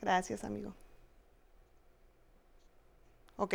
Gracias, 0.00 0.44
amigo. 0.44 0.74
Ok. 3.36 3.54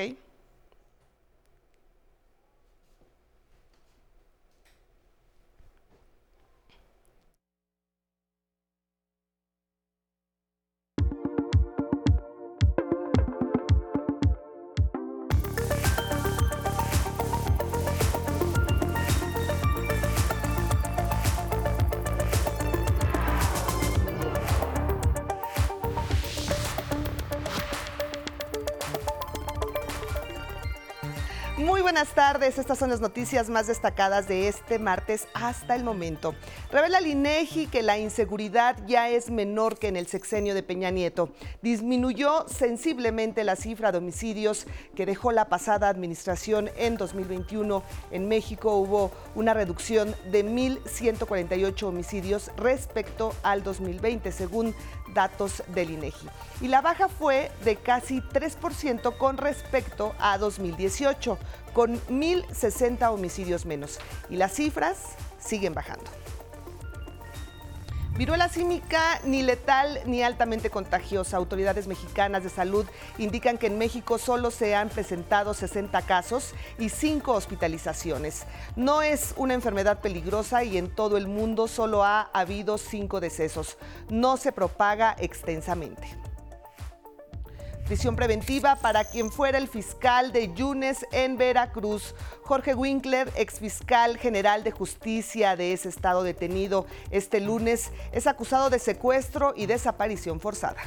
Buenas 31.98 32.14
tardes, 32.14 32.60
estas 32.60 32.78
son 32.78 32.92
las 32.92 33.02
noticias 33.02 33.50
más 33.50 33.66
destacadas 33.66 34.28
de 34.28 34.48
este 34.48 34.78
martes 34.78 35.28
hasta 35.34 35.74
el 35.74 35.84
momento. 35.84 36.36
Revela 36.72 37.00
el 37.00 37.08
INEGI 37.08 37.66
que 37.66 37.82
la 37.82 37.98
inseguridad 37.98 38.78
ya 38.86 39.10
es 39.10 39.32
menor 39.32 39.80
que 39.80 39.88
en 39.88 39.96
el 39.96 40.06
sexenio 40.06 40.54
de 40.54 40.62
Peña 40.62 40.92
Nieto. 40.92 41.32
Disminuyó 41.64 42.48
sensiblemente 42.48 43.44
la 43.44 43.56
cifra 43.56 43.92
de 43.92 43.98
homicidios 43.98 44.68
que 44.96 45.08
dejó 45.08 45.32
la 45.32 45.50
pasada 45.50 45.90
administración 45.90 46.70
en 46.78 46.98
2021. 46.98 47.82
En 48.12 48.28
México 48.28 48.76
hubo 48.76 49.10
una 49.34 49.56
reducción 49.56 50.14
de 50.32 50.46
1.148 50.46 51.82
homicidios 51.82 52.52
respecto 52.58 53.34
al 53.42 53.64
2020, 53.64 54.32
según 54.32 54.76
datos 55.16 55.64
del 55.70 55.90
INEGI. 55.90 56.28
Y 56.62 56.68
la 56.68 56.82
baja 56.82 57.08
fue 57.08 57.52
de 57.66 57.76
casi 57.76 58.22
3% 58.22 59.18
con 59.18 59.38
respecto 59.38 60.14
a 60.20 60.38
2018, 60.38 61.40
con 61.78 62.02
1.060 62.08 63.14
homicidios 63.14 63.68
menos. 63.68 64.00
Y 64.32 64.38
las 64.38 64.52
cifras 64.54 64.98
siguen 65.38 65.76
bajando. 65.76 66.10
Viruela 68.18 68.50
símica 68.50 69.22
ni 69.26 69.44
letal 69.44 70.00
ni 70.08 70.24
altamente 70.24 70.72
contagiosa. 70.72 71.38
Autoridades 71.38 71.86
mexicanas 71.86 72.44
de 72.44 72.50
salud 72.50 72.88
indican 73.20 73.60
que 73.60 73.68
en 73.68 73.78
México 73.78 74.18
solo 74.18 74.50
se 74.50 74.74
han 74.74 74.90
presentado 74.90 75.54
60 75.54 76.02
casos 76.02 76.56
y 76.80 76.90
5 76.90 77.32
hospitalizaciones. 77.32 78.48
No 78.76 79.04
es 79.04 79.36
una 79.38 79.54
enfermedad 79.54 80.00
peligrosa 80.00 80.64
y 80.64 80.80
en 80.80 80.90
todo 80.90 81.16
el 81.16 81.28
mundo 81.28 81.68
solo 81.68 82.04
ha 82.04 82.22
habido 82.34 82.80
5 82.80 83.20
decesos. 83.20 83.78
No 84.10 84.38
se 84.38 84.52
propaga 84.52 85.16
extensamente. 85.20 86.08
Prisión 87.88 88.18
preventiva 88.18 88.76
para 88.76 89.06
quien 89.06 89.32
fuera 89.32 89.58
el 89.58 89.70
fiscal 89.70 90.34
de 90.34 90.54
Yunes 90.54 91.06
en 91.14 91.38
Veracruz. 91.38 92.16
Jorge 92.44 92.76
Winkler, 92.76 93.32
exfiscal 93.38 94.18
general 94.18 94.66
de 94.66 94.72
justicia 94.72 95.56
de 95.56 95.72
ese 95.72 95.88
estado 95.88 96.24
detenido 96.24 96.86
este 97.12 97.40
lunes, 97.40 97.94
es 98.12 98.28
acusado 98.28 98.70
de 98.70 98.80
secuestro 98.80 99.54
y 99.56 99.68
desaparición 99.68 100.42
forzada. 100.42 100.82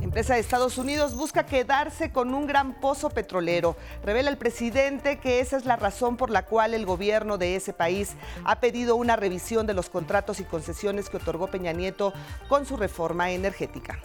Empresa 0.00 0.32
de 0.32 0.40
Estados 0.40 0.78
Unidos 0.78 1.14
busca 1.14 1.44
quedarse 1.44 2.10
con 2.10 2.32
un 2.32 2.46
gran 2.46 2.80
pozo 2.80 3.10
petrolero. 3.10 3.76
Revela 4.02 4.30
el 4.30 4.38
presidente 4.38 5.18
que 5.18 5.40
esa 5.40 5.58
es 5.58 5.66
la 5.66 5.76
razón 5.76 6.16
por 6.16 6.30
la 6.30 6.46
cual 6.46 6.72
el 6.72 6.86
gobierno 6.86 7.36
de 7.36 7.54
ese 7.54 7.74
país 7.74 8.14
ha 8.44 8.60
pedido 8.60 8.96
una 8.96 9.16
revisión 9.16 9.66
de 9.66 9.74
los 9.74 9.90
contratos 9.90 10.40
y 10.40 10.44
concesiones 10.44 11.10
que 11.10 11.18
otorgó 11.18 11.48
Peña 11.48 11.72
Nieto 11.72 12.14
con 12.48 12.64
su 12.64 12.78
reforma 12.78 13.30
energética. 13.30 14.00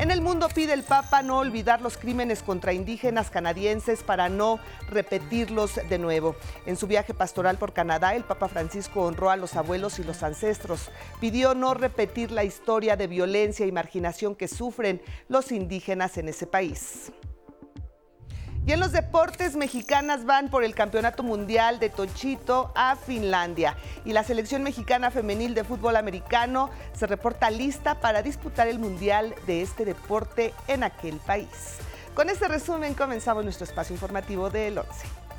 En 0.00 0.10
el 0.10 0.22
mundo 0.22 0.48
pide 0.48 0.72
el 0.72 0.82
Papa 0.82 1.20
no 1.20 1.36
olvidar 1.36 1.82
los 1.82 1.98
crímenes 1.98 2.42
contra 2.42 2.72
indígenas 2.72 3.28
canadienses 3.28 4.02
para 4.02 4.30
no 4.30 4.58
repetirlos 4.88 5.78
de 5.90 5.98
nuevo. 5.98 6.36
En 6.64 6.78
su 6.78 6.86
viaje 6.86 7.12
pastoral 7.12 7.58
por 7.58 7.74
Canadá, 7.74 8.14
el 8.14 8.24
Papa 8.24 8.48
Francisco 8.48 9.02
honró 9.02 9.28
a 9.28 9.36
los 9.36 9.56
abuelos 9.56 9.98
y 9.98 10.04
los 10.04 10.22
ancestros. 10.22 10.90
Pidió 11.20 11.54
no 11.54 11.74
repetir 11.74 12.30
la 12.30 12.44
historia 12.44 12.96
de 12.96 13.08
violencia 13.08 13.66
y 13.66 13.72
marginación 13.72 14.36
que 14.36 14.48
sufren 14.48 15.02
los 15.28 15.52
indígenas 15.52 16.16
en 16.16 16.30
ese 16.30 16.46
país. 16.46 17.12
Y 18.66 18.72
en 18.72 18.80
los 18.80 18.92
deportes, 18.92 19.56
mexicanas 19.56 20.26
van 20.26 20.50
por 20.50 20.64
el 20.64 20.74
Campeonato 20.74 21.22
Mundial 21.22 21.80
de 21.80 21.88
Tochito 21.88 22.72
a 22.74 22.94
Finlandia. 22.94 23.76
Y 24.04 24.12
la 24.12 24.22
selección 24.22 24.62
mexicana 24.62 25.10
femenil 25.10 25.54
de 25.54 25.64
fútbol 25.64 25.96
americano 25.96 26.70
se 26.92 27.06
reporta 27.06 27.50
lista 27.50 28.00
para 28.00 28.22
disputar 28.22 28.68
el 28.68 28.78
Mundial 28.78 29.34
de 29.46 29.62
este 29.62 29.84
deporte 29.84 30.52
en 30.68 30.84
aquel 30.84 31.16
país. 31.16 31.78
Con 32.14 32.28
este 32.28 32.48
resumen 32.48 32.94
comenzamos 32.94 33.44
nuestro 33.44 33.64
espacio 33.64 33.94
informativo 33.94 34.50
del 34.50 34.78
11. 34.78 35.29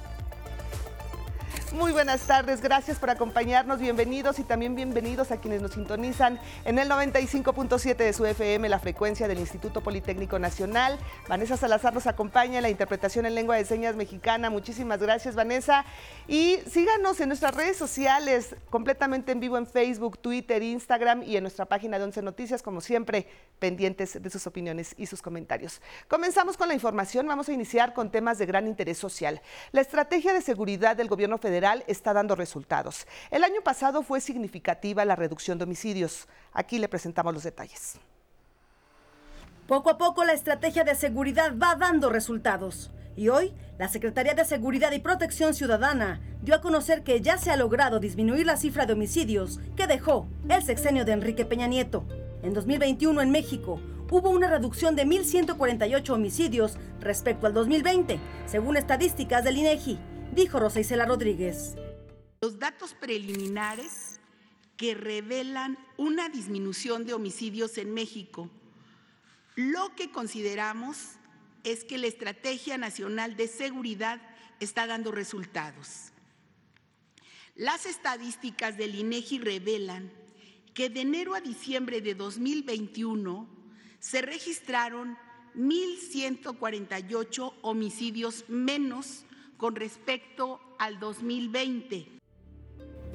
Muy 1.74 1.94
buenas 1.94 2.28
tardes, 2.28 2.60
gracias 2.60 3.00
por 3.00 3.10
acompañarnos, 3.10 3.80
bienvenidos 3.80 4.40
y 4.40 4.44
también 4.44 4.76
bienvenidos 4.76 5.32
a 5.32 5.38
quienes 5.38 5.62
nos 5.62 5.72
sintonizan 5.72 6.38
en 6.66 6.78
el 6.80 6.90
95.7 6.90 7.96
de 7.96 8.12
su 8.12 8.26
FM, 8.26 8.68
la 8.68 8.78
frecuencia 8.78 9.26
del 9.30 9.40
Instituto 9.40 9.80
Politécnico 9.80 10.38
Nacional. 10.38 11.00
Vanessa 11.30 11.56
Salazar 11.56 11.94
nos 11.94 12.08
acompaña 12.08 12.58
en 12.58 12.64
la 12.64 12.70
interpretación 12.70 13.26
en 13.26 13.36
lengua 13.36 13.56
de 13.56 13.64
señas 13.64 13.96
mexicana. 13.96 14.50
Muchísimas 14.50 15.00
gracias, 15.00 15.36
Vanessa. 15.36 15.86
Y 16.28 16.58
síganos 16.70 17.22
en 17.22 17.30
nuestras 17.30 17.56
redes 17.56 17.78
sociales, 17.78 18.54
completamente 18.70 19.32
en 19.32 19.40
vivo 19.40 19.58
en 19.58 19.66
Facebook, 19.66 20.18
Twitter, 20.18 20.62
Instagram 20.62 21.24
y 21.24 21.38
en 21.38 21.44
nuestra 21.44 21.66
página 21.66 21.98
de 21.98 22.04
Once 22.04 22.22
Noticias, 22.22 22.62
como 22.62 22.82
siempre, 22.82 23.28
pendientes 23.60 24.22
de 24.22 24.30
sus 24.30 24.46
opiniones 24.46 24.94
y 24.98 25.06
sus 25.06 25.22
comentarios. 25.22 25.82
Comenzamos 26.10 26.58
con 26.58 26.68
la 26.68 26.74
información, 26.74 27.28
vamos 27.28 27.48
a 27.48 27.54
iniciar 27.54 27.94
con 27.94 28.12
temas 28.12 28.38
de 28.40 28.46
gran 28.46 28.68
interés 28.68 28.98
social. 28.98 29.42
La 29.72 29.80
estrategia 29.80 30.34
de 30.34 30.42
seguridad 30.42 30.98
del 30.98 31.08
gobierno 31.08 31.38
federal 31.38 31.61
está 31.88 32.14
dando 32.14 32.36
resultados. 32.36 33.08
El 33.30 33.44
año 33.44 33.62
pasado 33.64 34.04
fue 34.04 34.22
significativa 34.22 35.06
la 35.06 35.16
reducción 35.16 35.58
de 35.58 35.66
homicidios. 35.66 36.28
Aquí 36.54 36.80
le 36.80 36.90
presentamos 36.90 37.34
los 37.34 37.44
detalles. 37.44 38.00
Poco 39.68 39.92
a 39.92 39.98
poco 39.98 40.24
la 40.26 40.34
estrategia 40.34 40.84
de 40.84 40.96
seguridad 40.96 41.54
va 41.58 41.76
dando 41.76 42.10
resultados. 42.10 42.92
Y 43.16 43.30
hoy, 43.30 43.54
la 43.78 43.88
Secretaría 43.90 44.34
de 44.34 44.46
Seguridad 44.46 44.92
y 44.92 45.00
Protección 45.00 45.54
Ciudadana 45.54 46.22
dio 46.42 46.56
a 46.56 46.62
conocer 46.62 47.04
que 47.04 47.22
ya 47.22 47.38
se 47.38 47.52
ha 47.52 47.58
logrado 47.58 48.00
disminuir 48.00 48.46
la 48.46 48.58
cifra 48.58 48.86
de 48.86 48.94
homicidios 48.94 49.60
que 49.76 49.88
dejó 49.88 50.28
el 50.50 50.64
sexenio 50.64 51.06
de 51.06 51.12
Enrique 51.12 51.46
Peña 51.46 51.68
Nieto. 51.68 52.06
En 52.42 52.54
2021 52.54 53.22
en 53.22 53.32
México 53.32 53.80
hubo 54.10 54.30
una 54.30 54.50
reducción 54.50 54.96
de 54.96 55.06
1.148 55.06 56.10
homicidios 56.10 56.78
respecto 57.00 57.48
al 57.48 57.54
2020, 57.54 58.20
según 58.46 58.78
estadísticas 58.78 59.44
del 59.44 59.58
INEGI 59.58 60.00
dijo 60.34 60.60
Rosa 60.60 60.80
Isela 60.80 61.06
Rodríguez. 61.06 61.76
Los 62.42 62.58
datos 62.60 62.94
preliminares 62.94 64.20
que 64.78 64.94
revelan 64.96 65.78
una 65.98 66.30
disminución 66.30 67.06
de 67.06 67.14
homicidios 67.14 67.78
en 67.78 67.94
México, 67.94 68.50
lo 69.56 69.94
que 69.96 70.10
consideramos 70.12 70.98
es 71.64 71.84
que 71.84 71.98
la 71.98 72.08
Estrategia 72.08 72.78
Nacional 72.78 73.36
de 73.36 73.48
Seguridad 73.48 74.22
está 74.60 74.88
dando 74.88 75.12
resultados. 75.12 76.12
Las 77.56 77.86
estadísticas 77.86 78.78
del 78.78 78.96
INEGI 78.96 79.40
revelan 79.40 80.12
que 80.74 80.90
de 80.90 81.02
enero 81.02 81.36
a 81.36 81.42
diciembre 81.42 82.02
de 82.02 82.16
2021 82.16 83.48
se 84.00 84.22
registraron 84.22 85.18
1.148 85.56 87.54
homicidios 87.62 88.46
menos 88.48 89.26
con 89.62 89.76
respecto 89.76 90.60
al 90.80 91.00
2020. 91.00 92.08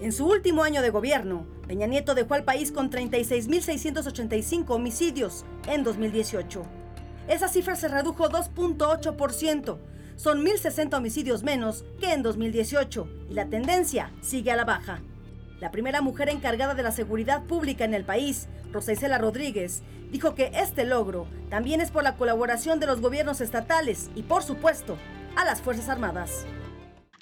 En 0.00 0.12
su 0.12 0.26
último 0.26 0.62
año 0.62 0.80
de 0.80 0.90
gobierno, 0.90 1.44
Peña 1.66 1.88
Nieto 1.88 2.14
dejó 2.14 2.34
al 2.34 2.44
país 2.44 2.70
con 2.70 2.88
36.685 2.88 4.71
homicidios 4.71 5.44
en 5.66 5.82
2018. 5.82 6.62
Esa 7.26 7.48
cifra 7.48 7.74
se 7.74 7.88
redujo 7.88 8.30
2.8%. 8.30 9.78
Son 10.15 10.44
1.060 10.44 10.97
homicidios 10.97 11.42
menos 11.42 11.84
que 11.98 12.12
en 12.12 12.22
2018 12.22 13.09
y 13.28 13.34
la 13.34 13.47
tendencia 13.47 14.12
sigue 14.21 14.53
a 14.53 14.56
la 14.56 14.65
baja. 14.65 15.00
La 15.59 15.72
primera 15.72 16.00
mujer 16.00 16.28
encargada 16.28 16.74
de 16.74 16.84
la 16.84 16.92
seguridad 16.92 17.42
pública 17.42 17.84
en 17.84 17.94
el 17.94 18.04
país, 18.04 18.47
Rosa 18.72 18.92
Isela 18.92 19.18
Rodríguez, 19.18 19.82
dijo 20.12 20.36
que 20.36 20.53
este 20.54 20.84
logro 20.84 21.26
también 21.50 21.80
es 21.80 21.91
por 21.91 22.04
la 22.04 22.15
colaboración 22.15 22.78
de 22.78 22.86
los 22.86 23.00
gobiernos 23.00 23.41
estatales 23.41 24.10
y, 24.15 24.22
por 24.22 24.44
supuesto, 24.44 24.97
a 25.36 25.44
las 25.44 25.60
Fuerzas 25.60 25.88
Armadas. 25.88 26.47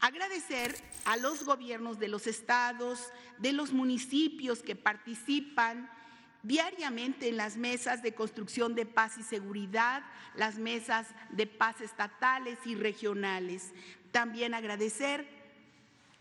Agradecer 0.00 0.76
a 1.04 1.16
los 1.16 1.44
gobiernos 1.44 1.98
de 1.98 2.08
los 2.08 2.26
estados, 2.26 3.10
de 3.38 3.52
los 3.52 3.72
municipios 3.72 4.62
que 4.62 4.76
participan 4.76 5.90
diariamente 6.42 7.28
en 7.28 7.36
las 7.36 7.56
mesas 7.56 8.02
de 8.02 8.14
construcción 8.14 8.74
de 8.74 8.86
paz 8.86 9.18
y 9.18 9.22
seguridad, 9.22 10.02
las 10.36 10.56
mesas 10.56 11.08
de 11.30 11.46
paz 11.46 11.80
estatales 11.80 12.58
y 12.66 12.76
regionales. 12.76 13.72
También 14.12 14.54
agradecer 14.54 15.26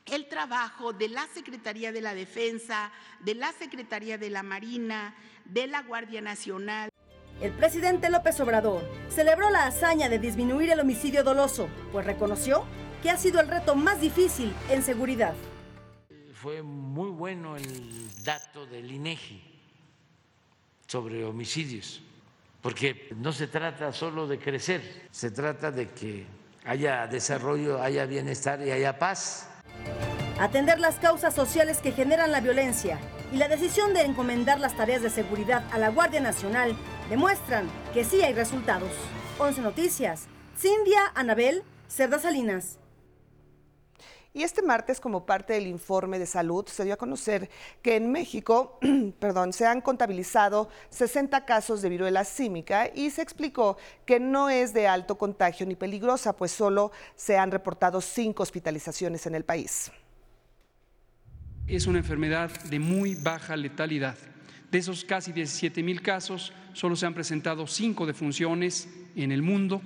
el 0.05 0.27
trabajo 0.27 0.93
de 0.93 1.09
la 1.09 1.27
Secretaría 1.27 1.91
de 1.91 2.01
la 2.01 2.15
Defensa, 2.15 2.91
de 3.19 3.35
la 3.35 3.51
Secretaría 3.51 4.17
de 4.17 4.29
la 4.29 4.43
Marina, 4.43 5.15
de 5.45 5.67
la 5.67 5.81
Guardia 5.83 6.21
Nacional. 6.21 6.92
El 7.41 7.51
presidente 7.51 8.09
López 8.09 8.39
Obrador 8.39 8.89
celebró 9.09 9.49
la 9.49 9.67
hazaña 9.67 10.07
de 10.09 10.19
disminuir 10.19 10.71
el 10.71 10.79
homicidio 10.79 11.23
doloso, 11.23 11.67
pues 11.91 12.05
reconoció 12.05 12.63
que 13.01 13.09
ha 13.09 13.17
sido 13.17 13.41
el 13.41 13.49
reto 13.49 13.75
más 13.75 13.99
difícil 13.99 14.53
en 14.69 14.81
seguridad. 14.81 15.33
Fue 16.33 16.61
muy 16.61 17.09
bueno 17.09 17.57
el 17.57 18.23
dato 18.23 18.65
del 18.65 18.91
INEGI 18.91 19.41
sobre 20.87 21.25
homicidios, 21.25 22.01
porque 22.61 23.09
no 23.17 23.33
se 23.33 23.47
trata 23.47 23.91
solo 23.91 24.27
de 24.27 24.39
crecer, 24.39 25.07
se 25.11 25.31
trata 25.31 25.71
de 25.71 25.89
que 25.89 26.25
haya 26.65 27.07
desarrollo, 27.07 27.81
haya 27.81 28.05
bienestar 28.05 28.61
y 28.65 28.71
haya 28.71 28.97
paz. 28.99 29.49
Atender 30.39 30.79
las 30.79 30.95
causas 30.95 31.33
sociales 31.33 31.79
que 31.79 31.91
generan 31.91 32.31
la 32.31 32.39
violencia 32.39 32.99
y 33.33 33.37
la 33.37 33.47
decisión 33.47 33.95
de 33.95 34.01
encomendar 34.01 34.59
las 34.59 34.77
tareas 34.77 35.01
de 35.01 35.09
seguridad 35.09 35.63
a 35.71 35.79
la 35.79 35.89
Guardia 35.89 36.21
Nacional 36.21 36.75
demuestran 37.09 37.67
que 37.91 38.03
sí 38.03 38.21
hay 38.21 38.33
resultados. 38.33 38.91
11 39.39 39.61
Noticias. 39.61 40.27
Cindia 40.55 40.99
Anabel 41.15 41.63
Cerda 41.87 42.19
Salinas. 42.19 42.77
Y 44.35 44.43
este 44.43 44.61
martes, 44.61 44.99
como 44.99 45.25
parte 45.25 45.53
del 45.53 45.65
informe 45.65 46.19
de 46.19 46.27
salud, 46.27 46.67
se 46.67 46.85
dio 46.85 46.93
a 46.93 46.97
conocer 46.97 47.49
que 47.81 47.95
en 47.95 48.11
México 48.11 48.77
perdón, 49.19 49.51
se 49.51 49.65
han 49.65 49.81
contabilizado 49.81 50.69
60 50.89 51.45
casos 51.45 51.81
de 51.81 51.89
viruela 51.89 52.25
símica 52.25 52.89
y 52.93 53.09
se 53.09 53.23
explicó 53.23 53.77
que 54.05 54.19
no 54.19 54.51
es 54.51 54.73
de 54.73 54.87
alto 54.87 55.17
contagio 55.17 55.65
ni 55.65 55.75
peligrosa, 55.75 56.33
pues 56.33 56.51
solo 56.51 56.91
se 57.15 57.37
han 57.37 57.49
reportado 57.49 57.99
cinco 57.99 58.43
hospitalizaciones 58.43 59.25
en 59.25 59.33
el 59.33 59.43
país. 59.43 59.91
Es 61.67 61.87
una 61.87 61.99
enfermedad 61.99 62.51
de 62.65 62.77
muy 62.77 63.15
baja 63.15 63.55
letalidad. 63.55 64.17
De 64.69 64.79
esos 64.79 65.05
casi 65.05 65.31
17 65.31 65.81
mil 65.81 66.01
casos, 66.01 66.51
solo 66.73 66.95
se 66.95 67.05
han 67.05 67.13
presentado 67.13 67.67
cinco 67.67 68.05
defunciones 68.05 68.89
en 69.15 69.31
el 69.31 69.41
mundo 69.41 69.81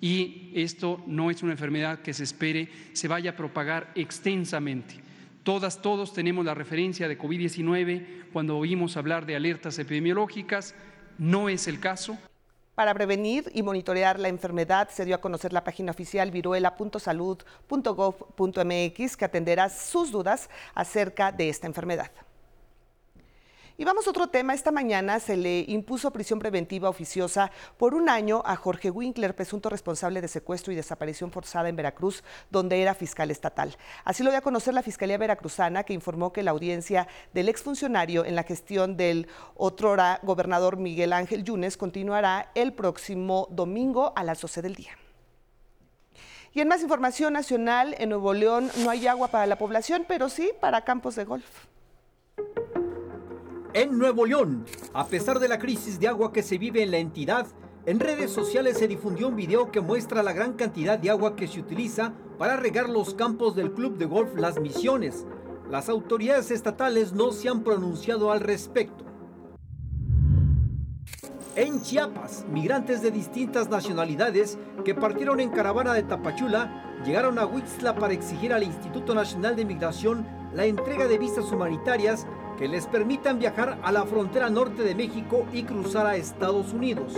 y 0.00 0.50
esto 0.54 1.02
no 1.06 1.30
es 1.30 1.42
una 1.42 1.52
enfermedad 1.52 2.00
que 2.00 2.14
se 2.14 2.24
espere 2.24 2.68
se 2.94 3.06
vaya 3.06 3.30
a 3.30 3.36
propagar 3.36 3.92
extensamente. 3.94 4.96
Todas, 5.44 5.80
todos 5.82 6.12
tenemos 6.12 6.44
la 6.44 6.54
referencia 6.54 7.06
de 7.06 7.18
COVID-19 7.18 8.30
cuando 8.32 8.58
oímos 8.58 8.96
hablar 8.96 9.24
de 9.24 9.36
alertas 9.36 9.78
epidemiológicas, 9.78 10.74
no 11.16 11.48
es 11.48 11.68
el 11.68 11.78
caso. 11.78 12.18
Para 12.74 12.94
prevenir 12.94 13.50
y 13.52 13.62
monitorear 13.62 14.18
la 14.18 14.28
enfermedad, 14.28 14.88
se 14.90 15.04
dio 15.04 15.16
a 15.16 15.20
conocer 15.20 15.52
la 15.52 15.64
página 15.64 15.90
oficial 15.90 16.30
viruela.salud.gov.mx 16.30 19.16
que 19.16 19.24
atenderá 19.24 19.68
sus 19.68 20.10
dudas 20.10 20.48
acerca 20.74 21.32
de 21.32 21.48
esta 21.48 21.66
enfermedad. 21.66 22.10
Y 23.80 23.84
vamos 23.84 24.06
a 24.06 24.10
otro 24.10 24.26
tema. 24.26 24.52
Esta 24.52 24.72
mañana 24.72 25.18
se 25.20 25.38
le 25.38 25.64
impuso 25.66 26.10
prisión 26.10 26.38
preventiva 26.38 26.90
oficiosa 26.90 27.50
por 27.78 27.94
un 27.94 28.10
año 28.10 28.42
a 28.44 28.54
Jorge 28.54 28.90
Winkler, 28.90 29.34
presunto 29.34 29.70
responsable 29.70 30.20
de 30.20 30.28
secuestro 30.28 30.70
y 30.70 30.76
desaparición 30.76 31.30
forzada 31.30 31.70
en 31.70 31.76
Veracruz, 31.76 32.22
donde 32.50 32.82
era 32.82 32.94
fiscal 32.94 33.30
estatal. 33.30 33.74
Así 34.04 34.22
lo 34.22 34.28
dio 34.28 34.40
a 34.40 34.42
conocer 34.42 34.74
la 34.74 34.82
Fiscalía 34.82 35.16
Veracruzana, 35.16 35.84
que 35.84 35.94
informó 35.94 36.30
que 36.30 36.42
la 36.42 36.50
audiencia 36.50 37.08
del 37.32 37.48
exfuncionario 37.48 38.26
en 38.26 38.34
la 38.34 38.42
gestión 38.42 38.98
del 38.98 39.28
otrora 39.54 40.20
gobernador 40.24 40.76
Miguel 40.76 41.14
Ángel 41.14 41.42
Yunes 41.42 41.78
continuará 41.78 42.50
el 42.54 42.74
próximo 42.74 43.48
domingo 43.50 44.12
a 44.14 44.24
las 44.24 44.42
12 44.42 44.60
del 44.60 44.74
día. 44.74 44.92
Y 46.52 46.60
en 46.60 46.68
más 46.68 46.82
información 46.82 47.32
nacional, 47.32 47.94
en 47.96 48.10
Nuevo 48.10 48.34
León 48.34 48.70
no 48.84 48.90
hay 48.90 49.06
agua 49.06 49.28
para 49.28 49.46
la 49.46 49.56
población, 49.56 50.04
pero 50.06 50.28
sí 50.28 50.50
para 50.60 50.84
campos 50.84 51.14
de 51.14 51.24
golf. 51.24 51.70
En 53.72 53.98
Nuevo 53.98 54.26
León, 54.26 54.64
a 54.94 55.06
pesar 55.06 55.38
de 55.38 55.46
la 55.46 55.60
crisis 55.60 56.00
de 56.00 56.08
agua 56.08 56.32
que 56.32 56.42
se 56.42 56.58
vive 56.58 56.82
en 56.82 56.90
la 56.90 56.98
entidad, 56.98 57.46
en 57.86 58.00
redes 58.00 58.32
sociales 58.32 58.76
se 58.76 58.88
difundió 58.88 59.28
un 59.28 59.36
video 59.36 59.70
que 59.70 59.80
muestra 59.80 60.24
la 60.24 60.32
gran 60.32 60.54
cantidad 60.54 60.98
de 60.98 61.08
agua 61.08 61.36
que 61.36 61.46
se 61.46 61.60
utiliza 61.60 62.12
para 62.36 62.56
regar 62.56 62.88
los 62.88 63.14
campos 63.14 63.54
del 63.54 63.70
club 63.70 63.96
de 63.96 64.06
golf 64.06 64.34
Las 64.34 64.58
Misiones. 64.58 65.24
Las 65.70 65.88
autoridades 65.88 66.50
estatales 66.50 67.12
no 67.12 67.30
se 67.30 67.48
han 67.48 67.62
pronunciado 67.62 68.32
al 68.32 68.40
respecto. 68.40 69.04
En 71.54 71.80
Chiapas, 71.80 72.44
migrantes 72.50 73.02
de 73.02 73.12
distintas 73.12 73.70
nacionalidades 73.70 74.58
que 74.84 74.96
partieron 74.96 75.38
en 75.38 75.50
caravana 75.50 75.94
de 75.94 76.02
Tapachula 76.02 76.98
llegaron 77.04 77.38
a 77.38 77.46
Huixla 77.46 77.94
para 77.94 78.14
exigir 78.14 78.52
al 78.52 78.64
Instituto 78.64 79.14
Nacional 79.14 79.54
de 79.54 79.64
Migración 79.64 80.26
la 80.54 80.64
entrega 80.64 81.06
de 81.06 81.18
visas 81.18 81.52
humanitarias 81.52 82.26
que 82.60 82.68
les 82.68 82.86
permitan 82.86 83.38
viajar 83.38 83.78
a 83.82 83.90
la 83.90 84.04
frontera 84.04 84.50
norte 84.50 84.82
de 84.82 84.94
México 84.94 85.46
y 85.50 85.62
cruzar 85.62 86.06
a 86.06 86.16
Estados 86.16 86.74
Unidos. 86.74 87.14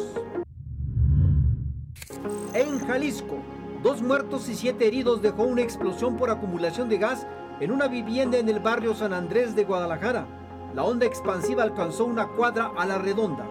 En 2.54 2.78
Jalisco, 2.86 3.38
dos 3.82 4.02
muertos 4.02 4.48
y 4.48 4.54
siete 4.54 4.86
heridos 4.86 5.20
dejó 5.20 5.42
una 5.42 5.62
explosión 5.62 6.16
por 6.16 6.30
acumulación 6.30 6.88
de 6.88 6.98
gas 6.98 7.26
en 7.58 7.72
una 7.72 7.88
vivienda 7.88 8.38
en 8.38 8.48
el 8.48 8.60
barrio 8.60 8.94
San 8.94 9.12
Andrés 9.12 9.56
de 9.56 9.64
Guadalajara. 9.64 10.28
La 10.76 10.84
onda 10.84 11.06
expansiva 11.06 11.64
alcanzó 11.64 12.04
una 12.04 12.28
cuadra 12.28 12.70
a 12.78 12.86
la 12.86 12.98
redonda. 12.98 13.44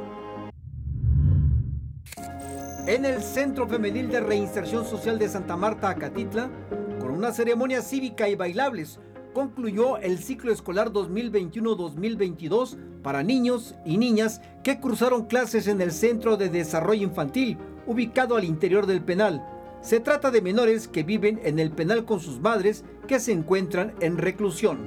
En 2.88 3.04
el 3.04 3.22
Centro 3.22 3.68
Femenil 3.68 4.08
de 4.08 4.22
Reinserción 4.22 4.86
Social 4.86 5.20
de 5.20 5.28
Santa 5.28 5.58
Marta, 5.58 5.90
Acatitla, 5.90 6.50
con 7.02 7.12
una 7.12 7.34
ceremonia 7.34 7.82
cívica 7.82 8.30
y 8.30 8.36
bailables, 8.36 8.98
concluyó 9.34 9.98
el 9.98 10.20
ciclo 10.20 10.52
escolar 10.52 10.92
2021-2022 10.92 12.78
para 13.02 13.24
niños 13.24 13.76
y 13.86 13.98
niñas 13.98 14.42
que 14.64 14.80
cruzaron 14.80 15.26
clases 15.26 15.68
en 15.68 15.82
el 15.82 15.92
Centro 15.92 16.38
de 16.38 16.50
Desarrollo 16.50 17.04
Infantil, 17.04 17.58
ubicado 17.86 18.36
al 18.36 18.44
interior 18.44 18.86
del 18.86 19.02
penal. 19.02 19.46
Se 19.82 20.00
trata 20.00 20.30
de 20.32 20.42
menores 20.42 20.88
que 20.88 21.04
viven 21.04 21.40
en 21.44 21.60
el 21.60 21.72
penal 21.72 22.06
con 22.06 22.20
sus 22.20 22.40
madres 22.40 22.86
que 23.08 23.20
se 23.20 23.32
encuentran 23.32 23.94
en 24.00 24.18
reclusión. 24.18 24.78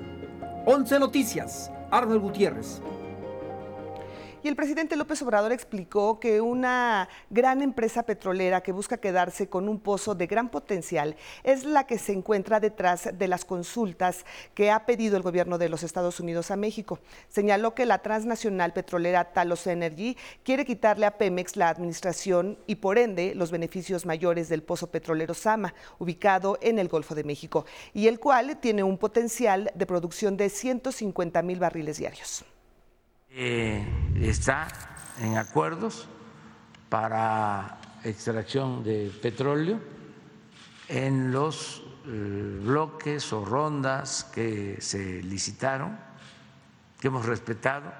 11 0.66 1.00
Noticias, 1.00 1.70
Arnold 1.90 2.22
Gutiérrez. 2.22 2.80
Y 4.44 4.48
el 4.48 4.56
presidente 4.56 4.96
López 4.96 5.22
Obrador 5.22 5.52
explicó 5.52 6.20
que 6.20 6.42
una 6.42 7.08
gran 7.30 7.62
empresa 7.62 8.02
petrolera 8.02 8.62
que 8.62 8.72
busca 8.72 8.98
quedarse 8.98 9.48
con 9.48 9.70
un 9.70 9.80
pozo 9.80 10.14
de 10.14 10.26
gran 10.26 10.50
potencial 10.50 11.16
es 11.44 11.64
la 11.64 11.86
que 11.86 11.96
se 11.96 12.12
encuentra 12.12 12.60
detrás 12.60 13.08
de 13.14 13.26
las 13.26 13.46
consultas 13.46 14.26
que 14.52 14.70
ha 14.70 14.84
pedido 14.84 15.16
el 15.16 15.22
gobierno 15.22 15.56
de 15.56 15.70
los 15.70 15.82
Estados 15.82 16.20
Unidos 16.20 16.50
a 16.50 16.56
México. 16.56 16.98
Señaló 17.30 17.74
que 17.74 17.86
la 17.86 18.02
transnacional 18.02 18.74
petrolera 18.74 19.32
Talos 19.32 19.66
Energy 19.66 20.14
quiere 20.42 20.66
quitarle 20.66 21.06
a 21.06 21.16
Pemex 21.16 21.56
la 21.56 21.70
administración 21.70 22.58
y 22.66 22.74
por 22.74 22.98
ende 22.98 23.34
los 23.34 23.50
beneficios 23.50 24.04
mayores 24.04 24.50
del 24.50 24.62
pozo 24.62 24.90
petrolero 24.90 25.32
Sama, 25.32 25.72
ubicado 25.98 26.58
en 26.60 26.78
el 26.78 26.88
Golfo 26.88 27.14
de 27.14 27.24
México, 27.24 27.64
y 27.94 28.08
el 28.08 28.20
cual 28.20 28.58
tiene 28.58 28.82
un 28.82 28.98
potencial 28.98 29.72
de 29.74 29.86
producción 29.86 30.36
de 30.36 30.50
150 30.50 31.40
mil 31.40 31.58
barriles 31.58 31.96
diarios. 31.96 32.44
Eh, 33.36 33.84
está 34.22 34.68
en 35.20 35.36
acuerdos 35.36 36.06
para 36.88 37.80
extracción 38.04 38.84
de 38.84 39.10
petróleo 39.20 39.80
en 40.88 41.32
los 41.32 41.82
eh, 42.06 42.60
bloques 42.62 43.32
o 43.32 43.44
rondas 43.44 44.30
que 44.32 44.76
se 44.80 45.20
licitaron, 45.24 45.98
que 47.00 47.08
hemos 47.08 47.26
respetado. 47.26 47.92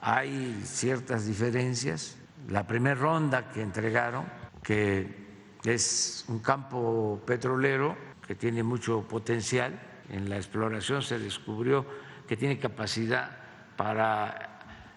Hay 0.00 0.62
ciertas 0.64 1.26
diferencias. 1.26 2.16
La 2.48 2.64
primera 2.64 2.94
ronda 2.94 3.50
que 3.50 3.62
entregaron, 3.62 4.26
que 4.62 5.58
es 5.64 6.24
un 6.28 6.38
campo 6.38 7.20
petrolero 7.26 7.96
que 8.24 8.36
tiene 8.36 8.62
mucho 8.62 9.02
potencial, 9.08 9.76
en 10.08 10.30
la 10.30 10.36
exploración 10.36 11.02
se 11.02 11.18
descubrió 11.18 11.84
que 12.28 12.36
tiene 12.36 12.60
capacidad 12.60 13.42
para 13.76 14.51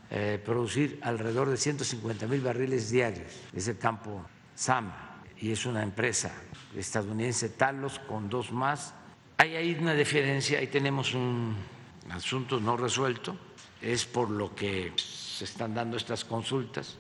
eh, 0.10 0.40
producir 0.44 1.00
alrededor 1.02 1.50
de 1.50 1.58
150 1.58 2.28
mil 2.28 2.42
barriles 2.42 2.90
diarios. 2.90 3.32
Es 3.54 3.68
el 3.68 3.78
campo 3.78 4.24
SAM 4.54 4.92
y 5.40 5.52
es 5.52 5.66
una 5.66 5.84
empresa 5.84 6.32
estadounidense 6.76 7.50
Talos 7.50 8.00
con 8.00 8.30
dos 8.30 8.52
más. 8.52 8.94
Hay 9.38 9.56
ahí 9.56 9.78
una 9.80 9.94
diferencia, 9.94 10.60
ahí 10.60 10.68
tenemos 10.68 11.14
un 11.14 11.56
asunto 12.10 12.60
no 12.60 12.78
resuelto, 12.78 13.36
es 13.82 14.06
por 14.06 14.30
lo 14.30 14.56
que 14.56 14.94
se 14.96 15.44
están 15.44 15.74
dando 15.74 15.98
estas 15.98 16.24
consultas. 16.24 16.98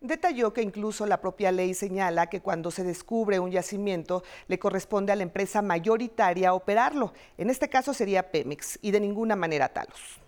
Detalló 0.00 0.54
que 0.54 0.62
incluso 0.62 1.04
la 1.04 1.20
propia 1.20 1.52
ley 1.52 1.74
señala 1.74 2.28
que 2.28 2.40
cuando 2.40 2.70
se 2.70 2.84
descubre 2.84 3.38
un 3.38 3.50
yacimiento 3.50 4.22
le 4.48 4.58
corresponde 4.58 5.12
a 5.12 5.16
la 5.16 5.24
empresa 5.24 5.60
mayoritaria 5.60 6.54
operarlo. 6.54 7.12
En 7.36 7.50
este 7.50 7.68
caso 7.68 7.92
sería 7.92 8.30
Pemex 8.30 8.78
y 8.80 8.92
de 8.92 9.00
ninguna 9.00 9.36
manera 9.36 9.68
Talos. 9.68 10.20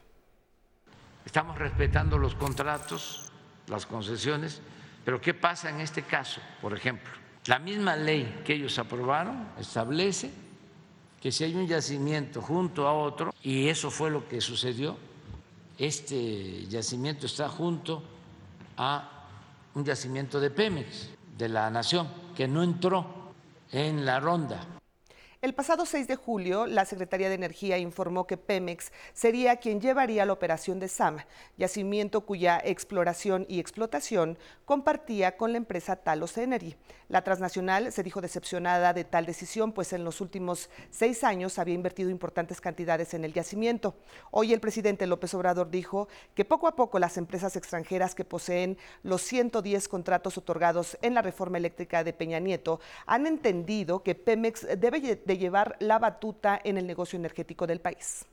Estamos 1.24 1.58
respetando 1.58 2.18
los 2.18 2.34
contratos, 2.34 3.30
las 3.68 3.86
concesiones, 3.86 4.60
pero 5.04 5.20
¿qué 5.20 5.34
pasa 5.34 5.70
en 5.70 5.80
este 5.80 6.02
caso? 6.02 6.40
Por 6.60 6.74
ejemplo, 6.74 7.10
la 7.46 7.58
misma 7.58 7.96
ley 7.96 8.42
que 8.44 8.54
ellos 8.54 8.78
aprobaron 8.78 9.48
establece 9.58 10.30
que 11.20 11.30
si 11.30 11.44
hay 11.44 11.54
un 11.54 11.66
yacimiento 11.66 12.42
junto 12.42 12.88
a 12.88 12.92
otro, 12.92 13.32
y 13.42 13.68
eso 13.68 13.90
fue 13.90 14.10
lo 14.10 14.28
que 14.28 14.40
sucedió, 14.40 14.96
este 15.78 16.66
yacimiento 16.66 17.26
está 17.26 17.48
junto 17.48 18.02
a 18.76 19.08
un 19.74 19.84
yacimiento 19.84 20.40
de 20.40 20.50
Pemex, 20.50 21.10
de 21.38 21.48
la 21.48 21.70
Nación, 21.70 22.08
que 22.36 22.48
no 22.48 22.62
entró 22.62 23.32
en 23.70 24.04
la 24.04 24.18
ronda 24.18 24.60
el 25.42 25.54
pasado 25.54 25.86
6 25.86 26.06
de 26.06 26.14
julio, 26.14 26.68
la 26.68 26.84
Secretaría 26.84 27.28
de 27.28 27.34
Energía 27.34 27.76
informó 27.76 28.28
que 28.28 28.36
Pemex 28.36 28.92
sería 29.12 29.56
quien 29.56 29.80
llevaría 29.80 30.24
la 30.24 30.32
operación 30.32 30.78
de 30.78 30.86
SAM, 30.86 31.18
yacimiento 31.58 32.20
cuya 32.20 32.62
exploración 32.64 33.44
y 33.48 33.58
explotación 33.58 34.38
compartía 34.64 35.36
con 35.36 35.50
la 35.50 35.58
empresa 35.58 35.96
Talos 35.96 36.38
Energy. 36.38 36.76
La 37.08 37.24
transnacional 37.24 37.92
se 37.92 38.04
dijo 38.04 38.20
decepcionada 38.20 38.94
de 38.94 39.02
tal 39.02 39.26
decisión, 39.26 39.72
pues 39.72 39.92
en 39.92 40.04
los 40.04 40.20
últimos 40.20 40.70
seis 40.90 41.24
años 41.24 41.58
había 41.58 41.74
invertido 41.74 42.08
importantes 42.08 42.60
cantidades 42.60 43.12
en 43.12 43.24
el 43.24 43.34
yacimiento. 43.34 43.96
Hoy 44.30 44.52
el 44.52 44.60
presidente 44.60 45.08
López 45.08 45.34
Obrador 45.34 45.70
dijo 45.70 46.08
que 46.36 46.44
poco 46.44 46.68
a 46.68 46.76
poco 46.76 47.00
las 47.00 47.18
empresas 47.18 47.56
extranjeras 47.56 48.14
que 48.14 48.24
poseen 48.24 48.78
los 49.02 49.22
110 49.22 49.88
contratos 49.88 50.38
otorgados 50.38 50.96
en 51.02 51.14
la 51.14 51.20
reforma 51.20 51.58
eléctrica 51.58 52.04
de 52.04 52.12
Peña 52.12 52.38
Nieto 52.38 52.80
han 53.06 53.26
entendido 53.26 54.04
que 54.04 54.14
Pemex 54.14 54.66
debe 54.78 55.00
llevar 55.38 55.76
la 55.80 55.98
batuta 55.98 56.60
en 56.62 56.78
el 56.78 56.86
negocio 56.86 57.18
energético 57.18 57.66
del 57.66 57.80
país. 57.80 58.26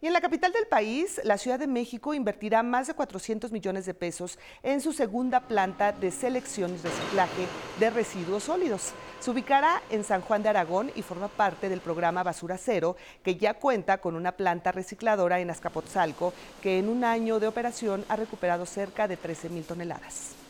Y 0.00 0.06
en 0.06 0.12
la 0.12 0.20
capital 0.20 0.52
del 0.52 0.68
país, 0.68 1.20
la 1.24 1.38
Ciudad 1.38 1.58
de 1.58 1.66
México 1.66 2.14
invertirá 2.14 2.62
más 2.62 2.86
de 2.86 2.94
400 2.94 3.50
millones 3.50 3.84
de 3.84 3.94
pesos 3.94 4.38
en 4.62 4.80
su 4.80 4.92
segunda 4.92 5.40
planta 5.40 5.90
de 5.90 6.12
selección 6.12 6.72
y 6.72 6.76
reciclaje 6.76 7.46
de 7.80 7.90
residuos 7.90 8.44
sólidos. 8.44 8.92
Se 9.18 9.32
ubicará 9.32 9.82
en 9.90 10.04
San 10.04 10.20
Juan 10.20 10.44
de 10.44 10.50
Aragón 10.50 10.92
y 10.94 11.02
forma 11.02 11.26
parte 11.26 11.68
del 11.68 11.80
programa 11.80 12.22
Basura 12.22 12.58
Cero, 12.58 12.96
que 13.24 13.34
ya 13.34 13.54
cuenta 13.54 13.98
con 13.98 14.14
una 14.14 14.30
planta 14.30 14.70
recicladora 14.70 15.40
en 15.40 15.50
Azcapotzalco, 15.50 16.32
que 16.62 16.78
en 16.78 16.88
un 16.88 17.02
año 17.02 17.40
de 17.40 17.48
operación 17.48 18.04
ha 18.08 18.14
recuperado 18.14 18.66
cerca 18.66 19.08
de 19.08 19.16
13 19.16 19.48
mil 19.48 19.64
toneladas 19.64 20.47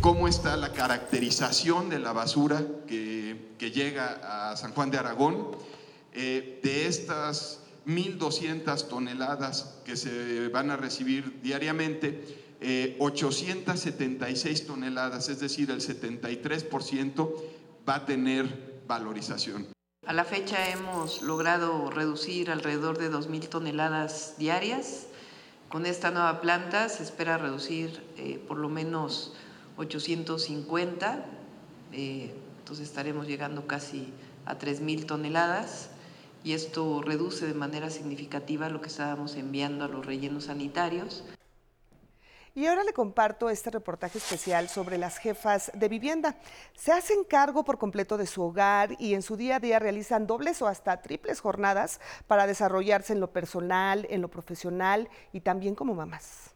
cómo 0.00 0.28
está 0.28 0.56
la 0.56 0.72
caracterización 0.72 1.88
de 1.88 1.98
la 1.98 2.12
basura 2.12 2.64
que, 2.86 3.50
llega 3.58 4.50
a 4.50 4.56
San 4.56 4.72
Juan 4.72 4.90
de 4.90 4.98
Aragón. 4.98 5.56
Eh, 6.14 6.60
de 6.62 6.86
estas 6.86 7.60
1.200 7.86 8.88
toneladas 8.88 9.80
que 9.84 9.96
se 9.96 10.48
van 10.48 10.70
a 10.70 10.76
recibir 10.76 11.40
diariamente, 11.42 12.42
876 12.98 14.60
eh, 14.60 14.64
toneladas, 14.64 15.28
es 15.28 15.40
decir, 15.40 15.70
el 15.70 15.80
73% 15.80 17.34
va 17.88 17.96
a 17.96 18.04
tener 18.04 18.82
valorización. 18.86 19.66
A 20.06 20.12
la 20.12 20.24
fecha 20.24 20.70
hemos 20.70 21.22
logrado 21.22 21.90
reducir 21.90 22.50
alrededor 22.50 22.98
de 22.98 23.10
2.000 23.10 23.48
toneladas 23.48 24.34
diarias. 24.36 25.06
Con 25.68 25.86
esta 25.86 26.10
nueva 26.10 26.40
planta 26.40 26.88
se 26.88 27.02
espera 27.02 27.38
reducir 27.38 28.02
eh, 28.16 28.42
por 28.46 28.58
lo 28.58 28.68
menos 28.68 29.32
850, 29.82 31.24
eh, 31.92 32.34
entonces 32.58 32.88
estaremos 32.88 33.26
llegando 33.26 33.66
casi 33.66 34.12
a 34.46 34.58
3.000 34.58 35.06
toneladas 35.06 35.90
y 36.44 36.52
esto 36.52 37.02
reduce 37.02 37.46
de 37.46 37.54
manera 37.54 37.90
significativa 37.90 38.68
lo 38.68 38.80
que 38.80 38.88
estábamos 38.88 39.36
enviando 39.36 39.84
a 39.84 39.88
los 39.88 40.04
rellenos 40.04 40.44
sanitarios. 40.44 41.24
Y 42.54 42.66
ahora 42.66 42.84
le 42.84 42.92
comparto 42.92 43.48
este 43.48 43.70
reportaje 43.70 44.18
especial 44.18 44.68
sobre 44.68 44.98
las 44.98 45.16
jefas 45.16 45.70
de 45.74 45.88
vivienda. 45.88 46.36
Se 46.76 46.92
hacen 46.92 47.24
cargo 47.24 47.64
por 47.64 47.78
completo 47.78 48.18
de 48.18 48.26
su 48.26 48.42
hogar 48.42 48.94
y 48.98 49.14
en 49.14 49.22
su 49.22 49.36
día 49.36 49.56
a 49.56 49.60
día 49.60 49.78
realizan 49.78 50.26
dobles 50.26 50.60
o 50.60 50.66
hasta 50.66 51.00
triples 51.00 51.40
jornadas 51.40 51.98
para 52.26 52.46
desarrollarse 52.46 53.14
en 53.14 53.20
lo 53.20 53.32
personal, 53.32 54.06
en 54.10 54.20
lo 54.20 54.28
profesional 54.28 55.08
y 55.32 55.40
también 55.40 55.74
como 55.74 55.94
mamás. 55.94 56.51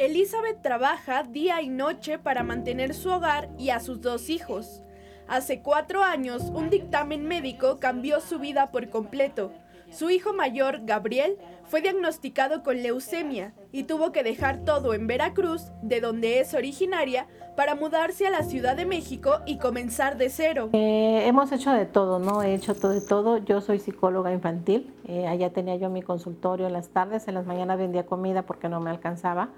Elizabeth 0.00 0.62
trabaja 0.62 1.24
día 1.24 1.60
y 1.60 1.68
noche 1.68 2.18
para 2.18 2.42
mantener 2.42 2.94
su 2.94 3.10
hogar 3.10 3.50
y 3.58 3.68
a 3.68 3.80
sus 3.80 4.00
dos 4.00 4.30
hijos. 4.30 4.82
Hace 5.28 5.60
cuatro 5.60 6.02
años, 6.02 6.44
un 6.54 6.70
dictamen 6.70 7.28
médico 7.28 7.76
cambió 7.78 8.20
su 8.20 8.38
vida 8.38 8.70
por 8.70 8.88
completo. 8.88 9.52
Su 9.90 10.08
hijo 10.08 10.32
mayor, 10.32 10.86
Gabriel, 10.86 11.36
fue 11.64 11.82
diagnosticado 11.82 12.62
con 12.62 12.82
leucemia 12.82 13.52
y 13.72 13.82
tuvo 13.82 14.10
que 14.10 14.22
dejar 14.22 14.64
todo 14.64 14.94
en 14.94 15.06
Veracruz, 15.06 15.70
de 15.82 16.00
donde 16.00 16.40
es 16.40 16.54
originaria, 16.54 17.26
para 17.54 17.74
mudarse 17.74 18.26
a 18.26 18.30
la 18.30 18.42
Ciudad 18.42 18.78
de 18.78 18.86
México 18.86 19.40
y 19.44 19.58
comenzar 19.58 20.16
de 20.16 20.30
cero. 20.30 20.70
Eh, 20.72 21.24
hemos 21.26 21.52
hecho 21.52 21.72
de 21.72 21.84
todo, 21.84 22.18
¿no? 22.18 22.42
He 22.42 22.54
hecho 22.54 22.74
todo 22.74 22.92
de 22.92 23.02
todo. 23.02 23.36
Yo 23.36 23.60
soy 23.60 23.78
psicóloga 23.78 24.32
infantil. 24.32 24.94
Eh, 25.06 25.26
allá 25.26 25.50
tenía 25.50 25.76
yo 25.76 25.90
mi 25.90 26.00
consultorio 26.00 26.66
en 26.68 26.72
las 26.72 26.88
tardes, 26.88 27.28
en 27.28 27.34
las 27.34 27.44
mañanas 27.44 27.76
vendía 27.76 28.06
comida 28.06 28.44
porque 28.46 28.70
no 28.70 28.80
me 28.80 28.88
alcanzaba 28.88 29.50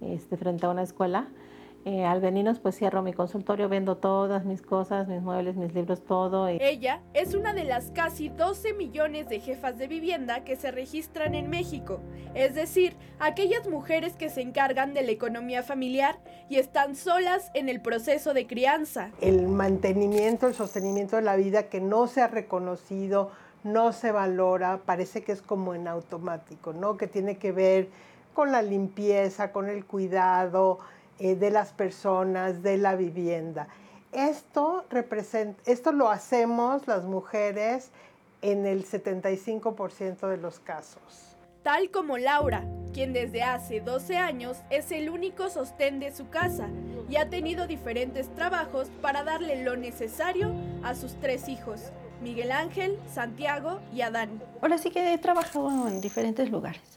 este, 0.00 0.36
frente 0.36 0.66
a 0.66 0.70
una 0.70 0.82
escuela. 0.82 1.28
Eh, 1.86 2.04
al 2.04 2.20
venirnos 2.20 2.58
pues 2.58 2.76
cierro 2.76 3.00
mi 3.00 3.12
consultorio, 3.12 3.68
vendo 3.68 3.96
todas 3.96 4.44
mis 4.44 4.60
cosas, 4.60 5.06
mis 5.06 5.22
muebles, 5.22 5.54
mis 5.54 5.72
libros, 5.72 6.04
todo. 6.04 6.48
Ella 6.48 7.00
es 7.14 7.32
una 7.32 7.54
de 7.54 7.62
las 7.62 7.92
casi 7.92 8.28
12 8.28 8.74
millones 8.74 9.28
de 9.28 9.38
jefas 9.38 9.78
de 9.78 9.86
vivienda 9.86 10.42
que 10.42 10.56
se 10.56 10.72
registran 10.72 11.36
en 11.36 11.48
México, 11.48 12.00
es 12.34 12.56
decir, 12.56 12.96
aquellas 13.20 13.68
mujeres 13.68 14.14
que 14.14 14.30
se 14.30 14.40
encargan 14.40 14.94
de 14.94 15.02
la 15.02 15.12
economía 15.12 15.62
familiar 15.62 16.18
y 16.48 16.56
están 16.56 16.96
solas 16.96 17.52
en 17.54 17.68
el 17.68 17.80
proceso 17.80 18.34
de 18.34 18.48
crianza. 18.48 19.12
El 19.20 19.46
mantenimiento, 19.46 20.48
el 20.48 20.54
sostenimiento 20.54 21.14
de 21.14 21.22
la 21.22 21.36
vida 21.36 21.68
que 21.68 21.80
no 21.80 22.08
se 22.08 22.20
ha 22.20 22.26
reconocido, 22.26 23.30
no 23.62 23.92
se 23.92 24.10
valora, 24.10 24.80
parece 24.84 25.22
que 25.22 25.30
es 25.30 25.40
como 25.40 25.72
en 25.72 25.86
automático, 25.86 26.72
¿no? 26.72 26.96
Que 26.96 27.06
tiene 27.06 27.36
que 27.36 27.52
ver 27.52 27.90
con 28.36 28.52
la 28.52 28.60
limpieza, 28.60 29.50
con 29.50 29.70
el 29.70 29.86
cuidado 29.86 30.78
eh, 31.18 31.36
de 31.36 31.50
las 31.50 31.72
personas, 31.72 32.62
de 32.62 32.76
la 32.76 32.94
vivienda. 32.94 33.66
Esto, 34.12 34.84
representa, 34.90 35.58
esto 35.64 35.90
lo 35.90 36.10
hacemos 36.10 36.86
las 36.86 37.04
mujeres 37.04 37.92
en 38.42 38.66
el 38.66 38.84
75% 38.84 40.28
de 40.28 40.36
los 40.36 40.60
casos. 40.60 41.34
Tal 41.62 41.90
como 41.90 42.18
Laura, 42.18 42.62
quien 42.92 43.14
desde 43.14 43.42
hace 43.42 43.80
12 43.80 44.18
años 44.18 44.58
es 44.68 44.92
el 44.92 45.08
único 45.08 45.48
sostén 45.48 45.98
de 45.98 46.14
su 46.14 46.28
casa 46.28 46.68
y 47.08 47.16
ha 47.16 47.30
tenido 47.30 47.66
diferentes 47.66 48.28
trabajos 48.34 48.90
para 49.00 49.24
darle 49.24 49.64
lo 49.64 49.76
necesario 49.76 50.52
a 50.82 50.94
sus 50.94 51.14
tres 51.20 51.48
hijos, 51.48 51.90
Miguel 52.22 52.52
Ángel, 52.52 52.98
Santiago 53.10 53.80
y 53.94 54.02
Adán. 54.02 54.42
Ahora 54.60 54.76
sí 54.76 54.90
que 54.90 55.14
he 55.14 55.16
trabajado 55.16 55.88
en 55.88 56.02
diferentes 56.02 56.50
lugares 56.50 56.95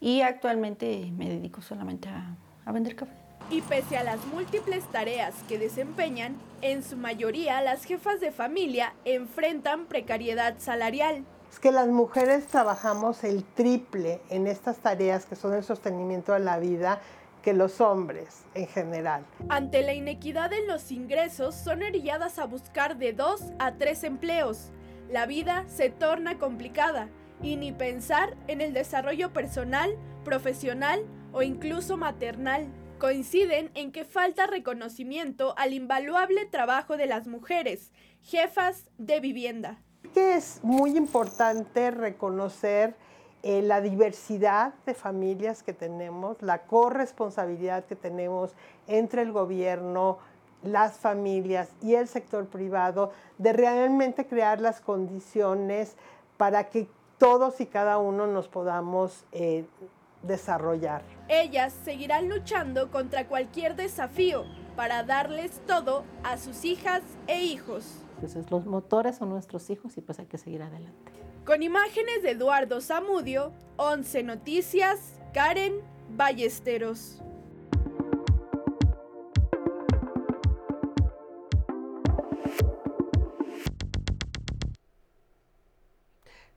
y 0.00 0.22
actualmente 0.22 1.12
me 1.16 1.28
dedico 1.28 1.60
solamente 1.60 2.08
a, 2.08 2.36
vender 2.72 2.96
café. 2.96 3.12
Y 3.50 3.62
pese 3.62 3.96
a 3.96 4.04
las 4.04 4.24
múltiples 4.26 4.84
tareas 4.86 5.34
que 5.48 5.58
desempeñan, 5.58 6.36
en 6.62 6.84
su 6.84 6.96
mayoría 6.96 7.60
las 7.62 7.84
jefas 7.84 8.20
de 8.20 8.30
familia 8.30 8.94
enfrentan 9.04 9.86
precariedad 9.86 10.54
salarial. 10.58 11.24
Es 11.50 11.58
que 11.58 11.72
las 11.72 11.88
mujeres 11.88 12.46
trabajamos 12.46 13.24
el 13.24 13.42
triple 13.42 14.20
en 14.30 14.46
estas 14.46 14.78
tareas 14.78 15.26
que 15.26 15.34
son 15.34 15.52
el 15.54 15.64
sostenimiento 15.64 16.32
de 16.32 16.38
la 16.38 16.60
vida 16.60 17.00
que 17.42 17.52
los 17.52 17.80
hombres 17.80 18.44
en 18.54 18.68
general. 18.68 19.24
Ante 19.48 19.82
la 19.82 19.94
inequidad 19.94 20.52
en 20.52 20.68
los 20.68 20.92
ingresos, 20.92 21.56
son 21.56 21.82
orilladas 21.82 22.38
a 22.38 22.44
buscar 22.44 22.98
de 22.98 23.12
dos 23.12 23.42
a 23.58 23.72
tres 23.72 24.04
empleos. 24.04 24.70
La 25.10 25.26
vida 25.26 25.64
se 25.66 25.90
torna 25.90 26.38
complicada 26.38 27.08
y 27.42 27.56
ni 27.56 27.72
pensar 27.72 28.36
en 28.48 28.60
el 28.60 28.72
desarrollo 28.72 29.32
personal, 29.32 29.96
profesional 30.24 31.04
o 31.32 31.42
incluso 31.42 31.96
maternal. 31.96 32.68
Coinciden 32.98 33.70
en 33.74 33.92
que 33.92 34.04
falta 34.04 34.46
reconocimiento 34.46 35.54
al 35.56 35.72
invaluable 35.72 36.44
trabajo 36.46 36.96
de 36.96 37.06
las 37.06 37.26
mujeres, 37.26 37.92
jefas 38.22 38.90
de 38.98 39.20
vivienda. 39.20 39.78
Es 40.14 40.60
muy 40.62 40.96
importante 40.96 41.90
reconocer 41.90 42.94
eh, 43.42 43.62
la 43.62 43.80
diversidad 43.80 44.74
de 44.84 44.92
familias 44.92 45.62
que 45.62 45.72
tenemos, 45.72 46.42
la 46.42 46.62
corresponsabilidad 46.66 47.86
que 47.86 47.96
tenemos 47.96 48.54
entre 48.86 49.22
el 49.22 49.32
gobierno, 49.32 50.18
las 50.62 50.98
familias 50.98 51.70
y 51.80 51.94
el 51.94 52.06
sector 52.06 52.46
privado 52.48 53.12
de 53.38 53.54
realmente 53.54 54.26
crear 54.26 54.60
las 54.60 54.82
condiciones 54.82 55.96
para 56.36 56.68
que 56.68 56.86
todos 57.20 57.60
y 57.60 57.66
cada 57.66 57.98
uno 57.98 58.26
nos 58.26 58.48
podamos 58.48 59.24
eh, 59.30 59.66
desarrollar. 60.22 61.02
Ellas 61.28 61.74
seguirán 61.84 62.30
luchando 62.30 62.90
contra 62.90 63.28
cualquier 63.28 63.76
desafío 63.76 64.44
para 64.74 65.04
darles 65.04 65.60
todo 65.66 66.02
a 66.24 66.38
sus 66.38 66.64
hijas 66.64 67.02
e 67.26 67.44
hijos. 67.44 67.84
Entonces 68.14 68.50
los 68.50 68.64
motores 68.64 69.16
son 69.16 69.28
nuestros 69.28 69.68
hijos 69.68 69.96
y 69.98 70.00
pues 70.00 70.18
hay 70.18 70.26
que 70.26 70.38
seguir 70.38 70.62
adelante. 70.62 71.12
Con 71.44 71.62
imágenes 71.62 72.22
de 72.22 72.30
Eduardo 72.30 72.80
Zamudio, 72.80 73.52
11 73.76 74.22
Noticias, 74.22 75.20
Karen 75.34 75.74
Ballesteros. 76.16 77.20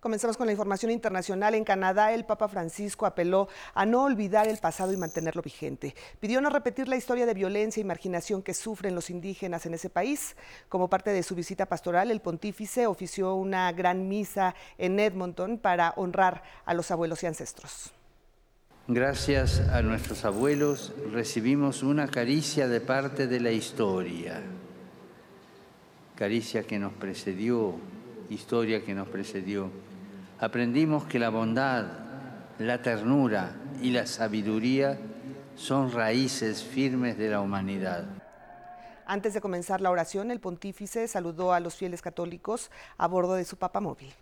Comenzamos 0.04 0.36
con 0.36 0.48
la 0.48 0.52
información 0.52 0.92
internacional. 0.92 1.56
En 1.56 1.64
Canadá, 1.64 2.12
el 2.12 2.26
Papa 2.26 2.50
Francisco 2.50 3.06
apeló 3.06 3.48
a 3.74 3.86
no 3.86 4.04
olvidar 4.04 4.50
el 4.50 4.58
pasado 4.58 4.92
y 4.92 4.98
mantenerlo 4.98 5.42
vigente. 5.42 5.96
Pidió 6.20 6.42
no 6.42 6.50
repetir 6.50 6.90
la 6.90 6.98
historia 6.98 7.26
de 7.26 7.34
violencia 7.34 7.80
y 7.80 7.86
marginación 7.86 8.44
que 8.44 8.54
sufren 8.54 8.96
los 8.96 9.10
indígenas 9.10 9.66
en 9.66 9.76
ese 9.76 9.90
país. 9.90 10.36
Como 10.68 10.90
parte 10.90 11.12
de 11.12 11.24
su 11.24 11.36
visita 11.36 11.68
pastoral, 11.68 12.12
el 12.12 12.20
pontífice 12.20 12.86
ofició 12.86 13.36
una 13.36 13.72
gran 13.72 14.10
misa 14.10 14.56
en 14.78 15.00
Edmonton 15.00 15.58
para 15.58 15.94
honrar 15.96 16.44
a 16.66 16.74
los 16.74 16.92
abuelos 16.92 17.24
y 17.24 17.28
ancestros. 17.28 17.94
Gracias 18.90 19.62
a 19.72 19.82
nuestros 19.84 20.26
abuelos 20.26 20.92
recibimos 21.14 21.82
una 21.82 22.10
caricia 22.10 22.68
de 22.68 22.82
parte 22.82 23.28
de 23.28 23.40
la 23.40 23.52
historia, 23.52 24.42
caricia 26.18 26.64
que 26.64 26.78
nos 26.78 26.92
precedió, 26.92 27.76
historia 28.30 28.84
que 28.84 28.94
nos 28.94 29.08
precedió 29.08 29.72
aprendimos 30.44 31.06
que 31.06 31.20
la 31.20 31.30
bondad, 31.30 31.86
la 32.60 32.82
ternura 32.82 33.56
y 33.82 33.92
la 33.92 34.06
sabiduría 34.06 35.00
son 35.56 35.90
raíces 35.94 36.62
firmes 36.62 37.18
de 37.18 37.30
la 37.30 37.40
humanidad. 37.40 38.04
Antes 39.06 39.34
de 39.34 39.40
comenzar 39.40 39.80
la 39.80 39.90
oración, 39.90 40.32
el 40.32 40.42
pontífice 40.42 41.08
saludó 41.08 41.54
a 41.54 41.62
los 41.62 41.76
fieles 41.76 42.02
católicos 42.02 42.72
a 42.98 43.08
bordo 43.08 43.36
de 43.36 43.46
su 43.46 43.56
papamóvil. 43.56 44.14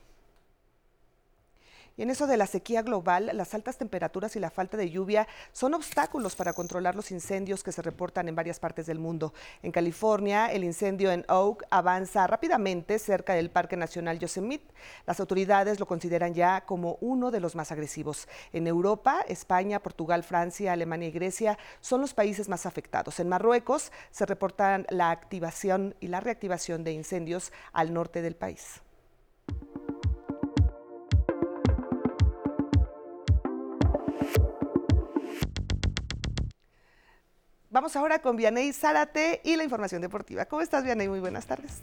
Y 1.97 2.03
en 2.03 2.09
eso 2.09 2.25
de 2.25 2.37
la 2.37 2.47
sequía 2.47 2.81
global, 2.81 3.29
las 3.33 3.53
altas 3.53 3.77
temperaturas 3.77 4.35
y 4.35 4.39
la 4.39 4.49
falta 4.49 4.77
de 4.77 4.89
lluvia 4.89 5.27
son 5.51 5.73
obstáculos 5.73 6.35
para 6.35 6.53
controlar 6.53 6.95
los 6.95 7.11
incendios 7.11 7.63
que 7.63 7.71
se 7.71 7.81
reportan 7.81 8.29
en 8.29 8.35
varias 8.35 8.59
partes 8.59 8.85
del 8.85 8.97
mundo. 8.97 9.33
En 9.61 9.71
California, 9.71 10.47
el 10.47 10.63
incendio 10.63 11.11
en 11.11 11.25
Oak 11.27 11.65
avanza 11.69 12.27
rápidamente 12.27 12.97
cerca 12.97 13.33
del 13.33 13.49
Parque 13.49 13.75
Nacional 13.75 14.19
Yosemite. 14.19 14.73
Las 15.05 15.19
autoridades 15.19 15.79
lo 15.79 15.85
consideran 15.85 16.33
ya 16.33 16.61
como 16.61 16.97
uno 17.01 17.29
de 17.29 17.41
los 17.41 17.55
más 17.55 17.71
agresivos. 17.71 18.27
En 18.53 18.67
Europa, 18.67 19.25
España, 19.27 19.81
Portugal, 19.81 20.23
Francia, 20.23 20.73
Alemania 20.73 21.09
y 21.09 21.11
Grecia 21.11 21.57
son 21.81 22.01
los 22.01 22.13
países 22.13 22.47
más 22.47 22.65
afectados. 22.65 23.19
En 23.19 23.29
Marruecos 23.29 23.91
se 24.11 24.25
reportan 24.25 24.85
la 24.89 25.11
activación 25.11 25.95
y 25.99 26.07
la 26.07 26.19
reactivación 26.19 26.83
de 26.83 26.93
incendios 26.93 27.51
al 27.73 27.93
norte 27.93 28.21
del 28.21 28.35
país. 28.35 28.81
Vamos 37.71 37.95
ahora 37.95 38.19
con 38.19 38.35
Vianey 38.35 38.73
Zárate 38.73 39.39
y 39.45 39.55
la 39.55 39.63
información 39.63 40.01
deportiva. 40.01 40.43
¿Cómo 40.45 40.61
estás, 40.61 40.83
Vianey? 40.83 41.07
Muy 41.07 41.21
buenas 41.21 41.45
tardes. 41.45 41.81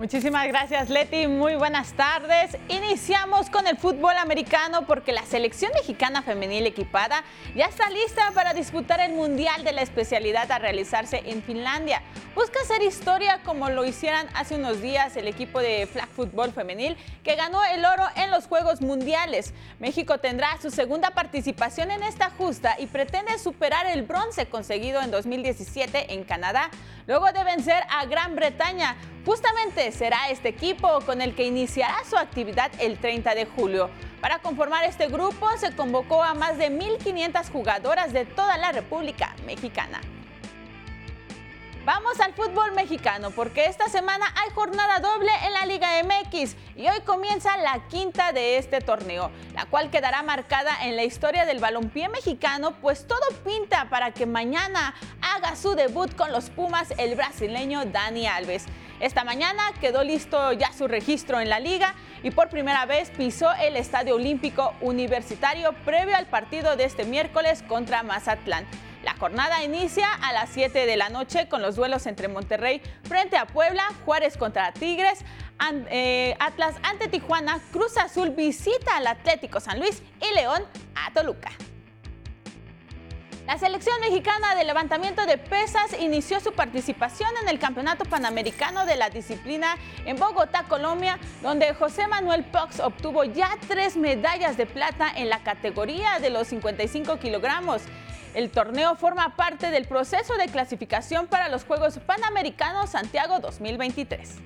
Muchísimas 0.00 0.48
gracias 0.48 0.88
Leti, 0.88 1.26
muy 1.26 1.56
buenas 1.56 1.92
tardes. 1.92 2.56
Iniciamos 2.70 3.50
con 3.50 3.66
el 3.66 3.76
fútbol 3.76 4.16
americano 4.16 4.86
porque 4.86 5.12
la 5.12 5.26
selección 5.26 5.72
mexicana 5.74 6.22
femenil 6.22 6.66
equipada 6.66 7.22
ya 7.54 7.66
está 7.66 7.90
lista 7.90 8.32
para 8.34 8.54
disputar 8.54 8.98
el 9.00 9.12
Mundial 9.12 9.62
de 9.62 9.72
la 9.72 9.82
especialidad 9.82 10.50
a 10.50 10.58
realizarse 10.58 11.22
en 11.26 11.42
Finlandia. 11.42 12.00
Busca 12.34 12.58
hacer 12.62 12.82
historia 12.82 13.40
como 13.44 13.68
lo 13.68 13.84
hicieran 13.84 14.26
hace 14.32 14.54
unos 14.54 14.80
días 14.80 15.18
el 15.18 15.28
equipo 15.28 15.60
de 15.60 15.86
flag 15.86 16.08
fútbol 16.08 16.50
femenil 16.52 16.96
que 17.22 17.36
ganó 17.36 17.62
el 17.64 17.84
oro 17.84 18.04
en 18.16 18.30
los 18.30 18.46
Juegos 18.46 18.80
Mundiales. 18.80 19.52
México 19.80 20.16
tendrá 20.16 20.56
su 20.62 20.70
segunda 20.70 21.10
participación 21.10 21.90
en 21.90 22.02
esta 22.04 22.30
justa 22.30 22.74
y 22.78 22.86
pretende 22.86 23.38
superar 23.38 23.86
el 23.86 24.04
bronce 24.04 24.46
conseguido 24.46 25.02
en 25.02 25.10
2017 25.10 26.14
en 26.14 26.24
Canadá, 26.24 26.70
luego 27.06 27.30
de 27.32 27.44
vencer 27.44 27.82
a 27.90 28.06
Gran 28.06 28.34
Bretaña. 28.34 28.96
Justamente 29.26 29.89
será 29.90 30.30
este 30.30 30.48
equipo 30.48 31.00
con 31.06 31.20
el 31.20 31.34
que 31.34 31.44
iniciará 31.44 31.96
su 32.08 32.16
actividad 32.16 32.70
el 32.78 32.98
30 32.98 33.34
de 33.34 33.46
julio. 33.46 33.90
Para 34.20 34.38
conformar 34.38 34.84
este 34.84 35.08
grupo 35.08 35.48
se 35.56 35.74
convocó 35.74 36.22
a 36.22 36.34
más 36.34 36.58
de 36.58 36.70
1.500 36.70 37.50
jugadoras 37.50 38.12
de 38.12 38.24
toda 38.24 38.58
la 38.58 38.72
República 38.72 39.34
Mexicana. 39.46 40.00
Vamos 41.86 42.20
al 42.20 42.34
fútbol 42.34 42.72
mexicano 42.72 43.30
porque 43.30 43.64
esta 43.64 43.88
semana 43.88 44.26
hay 44.36 44.50
jornada 44.50 45.00
doble 45.00 45.30
en 45.46 45.54
la 45.54 45.64
Liga 45.64 45.88
MX 46.04 46.54
y 46.76 46.86
hoy 46.86 47.00
comienza 47.06 47.56
la 47.56 47.88
quinta 47.88 48.32
de 48.32 48.58
este 48.58 48.82
torneo, 48.82 49.30
la 49.54 49.64
cual 49.64 49.90
quedará 49.90 50.22
marcada 50.22 50.72
en 50.84 50.94
la 50.94 51.04
historia 51.04 51.46
del 51.46 51.58
balompié 51.58 52.10
mexicano, 52.10 52.72
pues 52.82 53.06
todo 53.06 53.26
pinta 53.46 53.88
para 53.88 54.10
que 54.10 54.26
mañana 54.26 54.94
haga 55.22 55.56
su 55.56 55.74
debut 55.74 56.14
con 56.14 56.32
los 56.32 56.50
Pumas 56.50 56.92
el 56.98 57.14
brasileño 57.14 57.86
Dani 57.86 58.26
Alves. 58.26 58.66
Esta 59.00 59.24
mañana 59.24 59.62
quedó 59.80 60.04
listo 60.04 60.52
ya 60.52 60.74
su 60.74 60.86
registro 60.86 61.40
en 61.40 61.48
la 61.48 61.60
liga 61.60 61.94
y 62.22 62.30
por 62.30 62.50
primera 62.50 62.84
vez 62.84 63.10
pisó 63.10 63.50
el 63.54 63.76
Estadio 63.76 64.16
Olímpico 64.16 64.74
Universitario 64.82 65.72
previo 65.86 66.14
al 66.14 66.26
partido 66.26 66.76
de 66.76 66.84
este 66.84 67.06
miércoles 67.06 67.64
contra 67.66 68.02
Mazatlán. 68.02 68.66
La 69.02 69.14
jornada 69.14 69.62
inicia 69.64 70.12
a 70.12 70.32
las 70.32 70.50
7 70.50 70.84
de 70.84 70.96
la 70.96 71.08
noche 71.08 71.48
con 71.48 71.62
los 71.62 71.76
duelos 71.76 72.06
entre 72.06 72.28
Monterrey 72.28 72.82
frente 73.04 73.36
a 73.38 73.46
Puebla, 73.46 73.84
Juárez 74.04 74.36
contra 74.36 74.72
Tigres, 74.72 75.20
eh, 75.90 76.36
Atlas 76.38 76.76
ante 76.82 77.08
Tijuana, 77.08 77.60
Cruz 77.72 77.96
Azul 77.96 78.30
visita 78.30 78.96
al 78.96 79.06
Atlético 79.06 79.58
San 79.60 79.78
Luis 79.78 80.02
y 80.20 80.34
León 80.34 80.64
a 80.94 81.12
Toluca. 81.12 81.50
La 83.46 83.58
selección 83.58 83.98
mexicana 84.00 84.54
de 84.54 84.64
levantamiento 84.64 85.26
de 85.26 85.36
pesas 85.36 85.98
inició 85.98 86.38
su 86.38 86.52
participación 86.52 87.30
en 87.42 87.48
el 87.48 87.58
Campeonato 87.58 88.04
Panamericano 88.04 88.86
de 88.86 88.94
la 88.94 89.10
disciplina 89.10 89.76
en 90.04 90.18
Bogotá, 90.18 90.64
Colombia, 90.68 91.18
donde 91.42 91.74
José 91.74 92.06
Manuel 92.06 92.44
Pox 92.44 92.78
obtuvo 92.78 93.24
ya 93.24 93.50
tres 93.66 93.96
medallas 93.96 94.56
de 94.56 94.66
plata 94.66 95.10
en 95.16 95.30
la 95.30 95.42
categoría 95.42 96.20
de 96.20 96.30
los 96.30 96.46
55 96.48 97.18
kilogramos. 97.18 97.82
El 98.32 98.50
torneo 98.50 98.94
forma 98.94 99.34
parte 99.34 99.72
del 99.72 99.86
proceso 99.86 100.36
de 100.36 100.46
clasificación 100.46 101.26
para 101.26 101.48
los 101.48 101.64
Juegos 101.64 101.98
Panamericanos 101.98 102.90
Santiago 102.90 103.40
2023. 103.40 104.36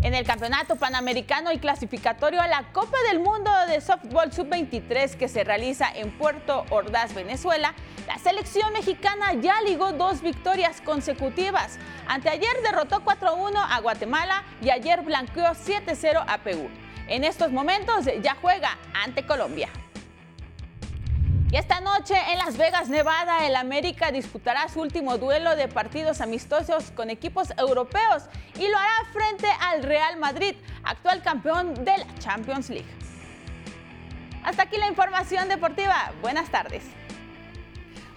En 0.00 0.14
el 0.14 0.24
Campeonato 0.24 0.76
Panamericano 0.76 1.52
y 1.52 1.58
clasificatorio 1.58 2.40
a 2.40 2.48
la 2.48 2.72
Copa 2.72 2.96
del 3.10 3.20
Mundo 3.20 3.50
de 3.66 3.82
Softball 3.82 4.32
Sub-23 4.32 5.16
que 5.16 5.28
se 5.28 5.44
realiza 5.44 5.90
en 5.94 6.10
Puerto 6.16 6.64
Ordaz, 6.70 7.12
Venezuela, 7.12 7.74
la 8.06 8.16
selección 8.16 8.72
mexicana 8.72 9.34
ya 9.34 9.60
ligó 9.60 9.92
dos 9.92 10.22
victorias 10.22 10.80
consecutivas. 10.80 11.78
Anteayer 12.06 12.62
derrotó 12.62 13.04
4-1 13.04 13.52
a 13.56 13.80
Guatemala 13.80 14.44
y 14.62 14.70
ayer 14.70 15.02
blanqueó 15.02 15.50
7-0 15.50 16.24
a 16.26 16.38
Perú. 16.38 16.70
En 17.08 17.24
estos 17.24 17.52
momentos 17.52 18.06
ya 18.22 18.34
juega 18.40 18.78
ante 18.94 19.26
Colombia. 19.26 19.68
Y 21.50 21.56
esta 21.56 21.80
noche 21.80 22.14
en 22.30 22.38
Las 22.38 22.58
Vegas, 22.58 22.90
Nevada, 22.90 23.46
el 23.46 23.56
América 23.56 24.12
disputará 24.12 24.68
su 24.68 24.82
último 24.82 25.16
duelo 25.16 25.56
de 25.56 25.66
partidos 25.66 26.20
amistosos 26.20 26.90
con 26.90 27.08
equipos 27.08 27.54
europeos 27.56 28.24
y 28.56 28.68
lo 28.68 28.76
hará 28.76 29.04
frente 29.14 29.46
al 29.62 29.82
Real 29.82 30.18
Madrid, 30.18 30.56
actual 30.84 31.22
campeón 31.22 31.72
de 31.72 31.96
la 31.96 32.14
Champions 32.18 32.68
League. 32.68 32.88
Hasta 34.44 34.64
aquí 34.64 34.76
la 34.76 34.88
información 34.88 35.48
deportiva. 35.48 36.12
Buenas 36.20 36.50
tardes. 36.50 36.84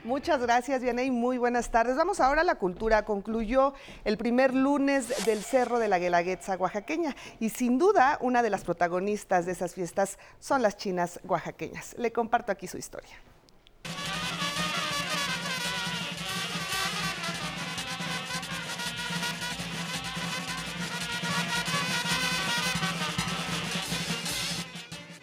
Muchas 0.03 0.41
gracias, 0.41 0.81
Vianey. 0.81 1.11
Muy 1.11 1.37
buenas 1.37 1.69
tardes. 1.69 1.95
Vamos 1.95 2.19
ahora 2.19 2.41
a 2.41 2.43
la 2.43 2.55
cultura. 2.55 3.05
Concluyó 3.05 3.75
el 4.03 4.17
primer 4.17 4.55
lunes 4.55 5.25
del 5.25 5.43
Cerro 5.43 5.77
de 5.77 5.87
la 5.87 5.99
Guelaguetza 5.99 6.57
oaxaqueña 6.57 7.15
y 7.39 7.49
sin 7.49 7.77
duda 7.77 8.17
una 8.19 8.41
de 8.41 8.49
las 8.49 8.63
protagonistas 8.63 9.45
de 9.45 9.51
esas 9.51 9.75
fiestas 9.75 10.17
son 10.39 10.63
las 10.63 10.75
chinas 10.75 11.19
oaxaqueñas. 11.23 11.95
Le 11.99 12.11
comparto 12.11 12.51
aquí 12.51 12.65
su 12.65 12.79
historia. 12.79 13.15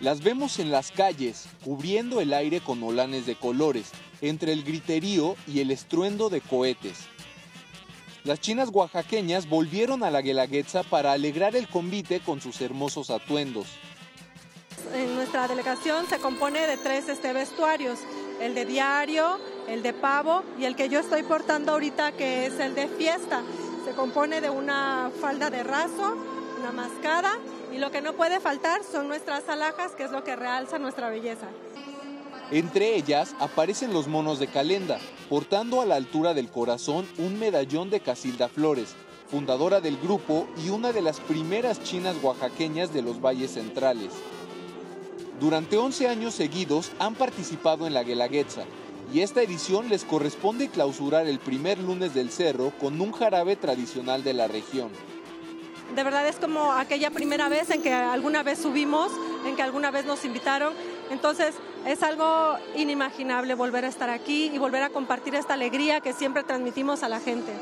Las 0.00 0.22
vemos 0.22 0.60
en 0.60 0.70
las 0.70 0.92
calles, 0.92 1.46
cubriendo 1.64 2.20
el 2.20 2.32
aire 2.32 2.60
con 2.60 2.80
olanes 2.84 3.26
de 3.26 3.34
colores, 3.34 3.90
entre 4.20 4.52
el 4.52 4.62
griterío 4.62 5.34
y 5.48 5.58
el 5.58 5.72
estruendo 5.72 6.30
de 6.30 6.40
cohetes. 6.40 7.06
Las 8.22 8.40
chinas 8.40 8.68
oaxaqueñas 8.72 9.48
volvieron 9.48 10.04
a 10.04 10.10
la 10.12 10.22
Guelaguetza 10.22 10.84
para 10.84 11.12
alegrar 11.12 11.56
el 11.56 11.66
convite 11.66 12.20
con 12.20 12.40
sus 12.40 12.60
hermosos 12.60 13.10
atuendos. 13.10 13.66
En 14.94 15.16
nuestra 15.16 15.48
delegación 15.48 16.06
se 16.08 16.18
compone 16.18 16.64
de 16.68 16.76
tres 16.76 17.08
este, 17.08 17.32
vestuarios, 17.32 17.98
el 18.40 18.54
de 18.54 18.66
diario, 18.66 19.40
el 19.68 19.82
de 19.82 19.94
pavo 19.94 20.44
y 20.60 20.64
el 20.64 20.76
que 20.76 20.88
yo 20.88 21.00
estoy 21.00 21.24
portando 21.24 21.72
ahorita 21.72 22.12
que 22.12 22.46
es 22.46 22.60
el 22.60 22.76
de 22.76 22.86
fiesta. 22.86 23.42
Se 23.84 23.92
compone 23.92 24.40
de 24.40 24.50
una 24.50 25.10
falda 25.20 25.50
de 25.50 25.64
raso, 25.64 26.16
una 26.60 26.70
mascada 26.70 27.36
y 27.72 27.78
lo 27.78 27.90
que 27.90 28.02
no 28.02 28.14
puede 28.14 28.40
faltar 28.40 28.82
son 28.84 29.08
nuestras 29.08 29.48
alhajas, 29.48 29.92
que 29.92 30.04
es 30.04 30.10
lo 30.10 30.24
que 30.24 30.36
realza 30.36 30.78
nuestra 30.78 31.10
belleza. 31.10 31.46
Entre 32.50 32.96
ellas 32.96 33.34
aparecen 33.40 33.92
los 33.92 34.08
monos 34.08 34.38
de 34.38 34.46
Calenda, 34.46 34.98
portando 35.28 35.82
a 35.82 35.86
la 35.86 35.96
altura 35.96 36.32
del 36.32 36.48
corazón 36.48 37.06
un 37.18 37.38
medallón 37.38 37.90
de 37.90 38.00
Casilda 38.00 38.48
Flores, 38.48 38.94
fundadora 39.30 39.80
del 39.80 39.98
grupo 39.98 40.48
y 40.64 40.70
una 40.70 40.92
de 40.92 41.02
las 41.02 41.20
primeras 41.20 41.82
chinas 41.82 42.16
oaxaqueñas 42.22 42.94
de 42.94 43.02
los 43.02 43.20
valles 43.20 43.52
centrales. 43.52 44.12
Durante 45.38 45.76
11 45.76 46.08
años 46.08 46.34
seguidos 46.34 46.90
han 46.98 47.14
participado 47.14 47.86
en 47.86 47.94
la 47.94 48.02
Guelaguetza 48.02 48.64
y 49.12 49.20
esta 49.20 49.42
edición 49.42 49.88
les 49.88 50.04
corresponde 50.04 50.68
clausurar 50.68 51.26
el 51.26 51.38
primer 51.38 51.78
lunes 51.78 52.14
del 52.14 52.30
cerro 52.30 52.72
con 52.80 53.00
un 53.00 53.12
jarabe 53.12 53.56
tradicional 53.56 54.24
de 54.24 54.34
la 54.34 54.48
región. 54.48 54.90
De 55.94 56.02
verdad 56.04 56.26
es 56.28 56.36
como 56.36 56.72
aquella 56.72 57.10
primera 57.10 57.48
vez 57.48 57.70
en 57.70 57.82
que 57.82 57.92
alguna 57.92 58.42
vez 58.42 58.58
subimos, 58.58 59.10
en 59.46 59.56
que 59.56 59.62
alguna 59.62 59.90
vez 59.90 60.04
nos 60.04 60.24
invitaron. 60.24 60.74
Entonces 61.10 61.54
es 61.86 62.02
algo 62.02 62.56
inimaginable 62.76 63.54
volver 63.54 63.84
a 63.84 63.88
estar 63.88 64.10
aquí 64.10 64.50
y 64.52 64.58
volver 64.58 64.82
a 64.82 64.90
compartir 64.90 65.34
esta 65.34 65.54
alegría 65.54 66.00
que 66.00 66.12
siempre 66.12 66.42
transmitimos 66.42 67.02
a 67.02 67.08
la 67.08 67.20
gente. 67.20 67.52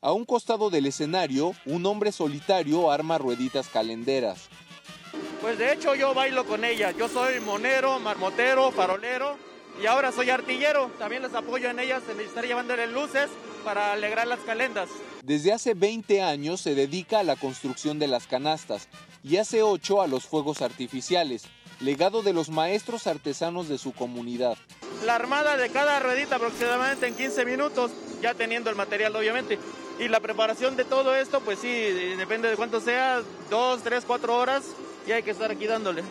A 0.00 0.12
un 0.12 0.24
costado 0.24 0.70
del 0.70 0.86
escenario, 0.86 1.52
un 1.66 1.84
hombre 1.84 2.12
solitario 2.12 2.90
arma 2.90 3.18
rueditas 3.18 3.68
calenderas. 3.68 4.48
Pues 5.40 5.58
de 5.58 5.72
hecho 5.72 5.94
yo 5.94 6.14
bailo 6.14 6.44
con 6.44 6.64
ella. 6.64 6.92
Yo 6.92 7.08
soy 7.08 7.40
monero, 7.40 7.98
marmotero, 7.98 8.70
farolero 8.70 9.36
y 9.82 9.86
ahora 9.86 10.12
soy 10.12 10.30
artillero. 10.30 10.90
También 10.98 11.22
les 11.22 11.34
apoyo 11.34 11.68
en 11.68 11.78
ellas 11.78 12.02
en 12.10 12.20
estar 12.20 12.46
llevándole 12.46 12.86
luces 12.86 13.28
para 13.58 13.92
alegrar 13.92 14.26
las 14.26 14.40
calendas. 14.40 14.88
Desde 15.22 15.52
hace 15.52 15.74
20 15.74 16.22
años 16.22 16.60
se 16.60 16.74
dedica 16.74 17.20
a 17.20 17.24
la 17.24 17.36
construcción 17.36 17.98
de 17.98 18.06
las 18.06 18.26
canastas 18.26 18.88
y 19.22 19.36
hace 19.36 19.62
8 19.62 20.02
a 20.02 20.06
los 20.06 20.24
fuegos 20.24 20.62
artificiales, 20.62 21.44
legado 21.80 22.22
de 22.22 22.32
los 22.32 22.50
maestros 22.50 23.06
artesanos 23.06 23.68
de 23.68 23.78
su 23.78 23.92
comunidad. 23.92 24.56
La 25.04 25.14
armada 25.14 25.56
de 25.56 25.70
cada 25.70 26.00
ruedita 26.00 26.36
aproximadamente 26.36 27.06
en 27.06 27.14
15 27.14 27.44
minutos, 27.44 27.90
ya 28.20 28.34
teniendo 28.34 28.70
el 28.70 28.76
material 28.76 29.14
obviamente. 29.14 29.58
Y 29.98 30.08
la 30.08 30.20
preparación 30.20 30.76
de 30.76 30.84
todo 30.84 31.14
esto, 31.16 31.40
pues 31.40 31.58
sí, 31.58 31.68
depende 31.68 32.48
de 32.48 32.56
cuánto 32.56 32.80
sea, 32.80 33.22
2, 33.50 33.82
3, 33.82 34.04
4 34.06 34.36
horas 34.36 34.64
y 35.06 35.12
hay 35.12 35.22
que 35.22 35.32
estar 35.32 35.50
aquí 35.50 35.66
dándole. 35.66 36.02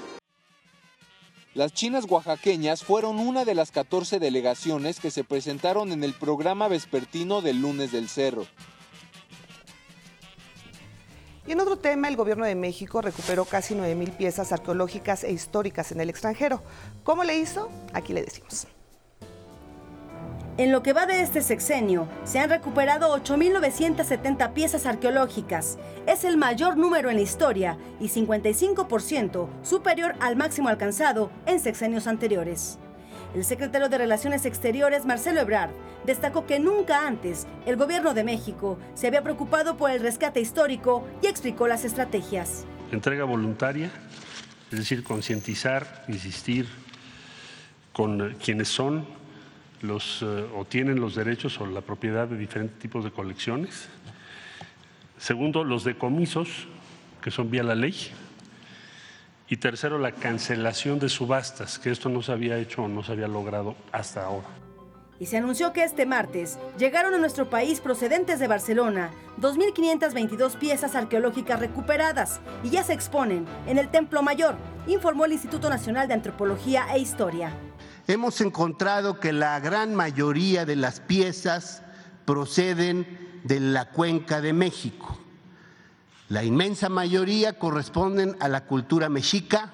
Las 1.57 1.73
chinas 1.73 2.05
oaxaqueñas 2.07 2.83
fueron 2.83 3.17
una 3.17 3.43
de 3.43 3.55
las 3.55 3.71
14 3.71 4.19
delegaciones 4.19 4.99
que 4.99 5.09
se 5.09 5.23
presentaron 5.23 5.91
en 5.91 6.03
el 6.03 6.13
programa 6.13 6.67
vespertino 6.67 7.41
del 7.41 7.61
lunes 7.61 7.91
del 7.91 8.09
cerro. 8.09 8.45
Y 11.47 11.53
en 11.53 11.59
otro 11.59 11.79
tema, 11.79 12.09
el 12.09 12.15
gobierno 12.15 12.45
de 12.45 12.53
México 12.53 13.01
recuperó 13.01 13.45
casi 13.45 13.73
9.000 13.73 14.15
piezas 14.17 14.51
arqueológicas 14.51 15.23
e 15.23 15.31
históricas 15.31 15.91
en 15.91 15.99
el 15.99 16.11
extranjero. 16.11 16.61
¿Cómo 17.03 17.23
le 17.23 17.39
hizo? 17.39 17.71
Aquí 17.91 18.13
le 18.13 18.21
decimos. 18.21 18.67
En 20.57 20.71
lo 20.71 20.81
que 20.81 20.91
va 20.91 21.05
de 21.05 21.21
este 21.21 21.43
sexenio, 21.43 22.07
se 22.23 22.39
han 22.39 22.49
recuperado 22.49 23.15
8.970 23.15 24.53
piezas 24.53 24.87
arqueológicas. 24.87 25.77
Es 26.07 26.23
el 26.23 26.35
mayor 26.35 26.77
número 26.77 27.11
en 27.11 27.17
la 27.17 27.21
historia 27.21 27.77
y 27.99 28.09
55% 28.09 29.49
superior 29.61 30.15
al 30.19 30.35
máximo 30.35 30.67
alcanzado 30.67 31.29
en 31.45 31.59
sexenios 31.59 32.07
anteriores. 32.07 32.79
El 33.35 33.45
secretario 33.45 33.87
de 33.87 33.99
Relaciones 33.99 34.45
Exteriores, 34.47 35.05
Marcelo 35.05 35.41
Ebrard, 35.41 35.69
destacó 36.07 36.47
que 36.47 36.59
nunca 36.59 37.05
antes 37.05 37.45
el 37.67 37.75
gobierno 37.75 38.15
de 38.15 38.23
México 38.23 38.79
se 38.95 39.05
había 39.05 39.21
preocupado 39.21 39.77
por 39.77 39.91
el 39.91 39.99
rescate 39.99 40.39
histórico 40.39 41.05
y 41.21 41.27
explicó 41.27 41.67
las 41.67 41.85
estrategias. 41.85 42.65
Entrega 42.91 43.25
voluntaria, 43.25 43.91
es 44.71 44.79
decir, 44.79 45.03
concientizar, 45.03 46.03
insistir 46.07 46.67
con 47.93 48.33
quienes 48.43 48.69
son 48.69 49.05
los, 49.81 50.21
eh, 50.21 50.45
o 50.55 50.65
tienen 50.65 50.99
los 50.99 51.15
derechos 51.15 51.59
o 51.59 51.65
la 51.65 51.81
propiedad 51.81 52.27
de 52.27 52.37
diferentes 52.37 52.79
tipos 52.79 53.03
de 53.03 53.11
colecciones. 53.11 53.89
Segundo, 55.17 55.63
los 55.63 55.83
decomisos, 55.83 56.67
que 57.21 57.31
son 57.31 57.49
vía 57.49 57.63
la 57.63 57.75
ley. 57.75 57.95
Y 59.49 59.57
tercero, 59.57 59.97
la 59.97 60.11
cancelación 60.11 60.99
de 60.99 61.09
subastas, 61.09 61.79
que 61.79 61.89
esto 61.89 62.09
no 62.09 62.21
se 62.21 62.31
había 62.33 62.57
hecho 62.57 62.83
o 62.83 62.87
no 62.87 63.03
se 63.03 63.13
había 63.13 63.27
logrado 63.27 63.75
hasta 63.91 64.25
ahora. 64.25 64.47
Y 65.19 65.25
se 65.25 65.37
anunció 65.37 65.73
que 65.73 65.83
este 65.83 66.05
martes 66.05 66.59
llegaron 66.77 67.13
a 67.13 67.17
nuestro 67.17 67.49
país 67.49 67.79
procedentes 67.79 68.39
de 68.39 68.47
Barcelona 68.47 69.09
2.522 69.41 70.57
piezas 70.57 70.95
arqueológicas 70.95 71.59
recuperadas 71.59 72.39
y 72.63 72.69
ya 72.69 72.83
se 72.83 72.93
exponen 72.93 73.45
en 73.65 73.79
el 73.79 73.89
Templo 73.89 74.21
Mayor, 74.21 74.55
informó 74.85 75.25
el 75.25 75.31
Instituto 75.31 75.69
Nacional 75.69 76.07
de 76.07 76.13
Antropología 76.13 76.85
e 76.93 76.99
Historia. 76.99 77.51
Hemos 78.07 78.39
encontrado 78.39 79.19
que 79.19 79.33
la 79.33 79.59
gran 79.59 79.93
mayoría 79.93 80.65
de 80.65 80.77
las 80.77 81.01
piezas 81.01 81.81
proceden 82.23 83.41
de 83.43 83.59
la 83.59 83.89
cuenca 83.89 84.39
de 84.39 84.53
México. 84.53 85.19
La 86.29 86.45
inmensa 86.45 86.87
mayoría 86.87 87.59
corresponden 87.59 88.37
a 88.39 88.47
la 88.47 88.65
cultura 88.65 89.09
mexica. 89.09 89.73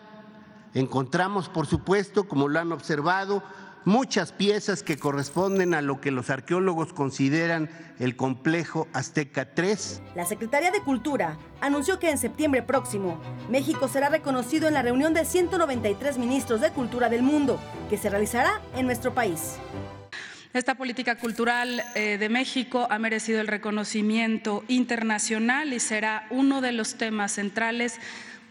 Encontramos, 0.73 1.47
por 1.47 1.67
supuesto, 1.67 2.27
como 2.27 2.47
lo 2.47 2.59
han 2.59 2.71
observado, 2.71 3.43
muchas 3.85 4.31
piezas 4.31 4.83
que 4.83 4.97
corresponden 4.97 5.73
a 5.73 5.81
lo 5.81 5.99
que 5.99 6.11
los 6.11 6.29
arqueólogos 6.29 6.93
consideran 6.93 7.69
el 7.99 8.15
complejo 8.15 8.87
Azteca 8.93 9.47
III. 9.55 9.75
La 10.15 10.25
Secretaría 10.25 10.71
de 10.71 10.81
Cultura 10.81 11.37
anunció 11.61 11.99
que 11.99 12.09
en 12.09 12.17
septiembre 12.17 12.63
próximo 12.63 13.19
México 13.49 13.87
será 13.87 14.09
reconocido 14.09 14.67
en 14.67 14.73
la 14.73 14.81
reunión 14.81 15.13
de 15.13 15.25
193 15.25 16.17
ministros 16.17 16.61
de 16.61 16.71
cultura 16.71 17.09
del 17.09 17.23
mundo, 17.23 17.59
que 17.89 17.97
se 17.97 18.09
realizará 18.09 18.61
en 18.75 18.85
nuestro 18.85 19.13
país. 19.13 19.57
Esta 20.53 20.75
política 20.75 21.17
cultural 21.17 21.83
eh, 21.95 22.19
de 22.19 22.29
México 22.29 22.85
ha 22.91 22.99
merecido 22.99 23.41
el 23.41 23.47
reconocimiento 23.47 24.63
internacional 24.67 25.73
y 25.73 25.79
será 25.79 26.27
uno 26.29 26.61
de 26.61 26.71
los 26.71 26.93
temas 26.93 27.31
centrales 27.31 27.99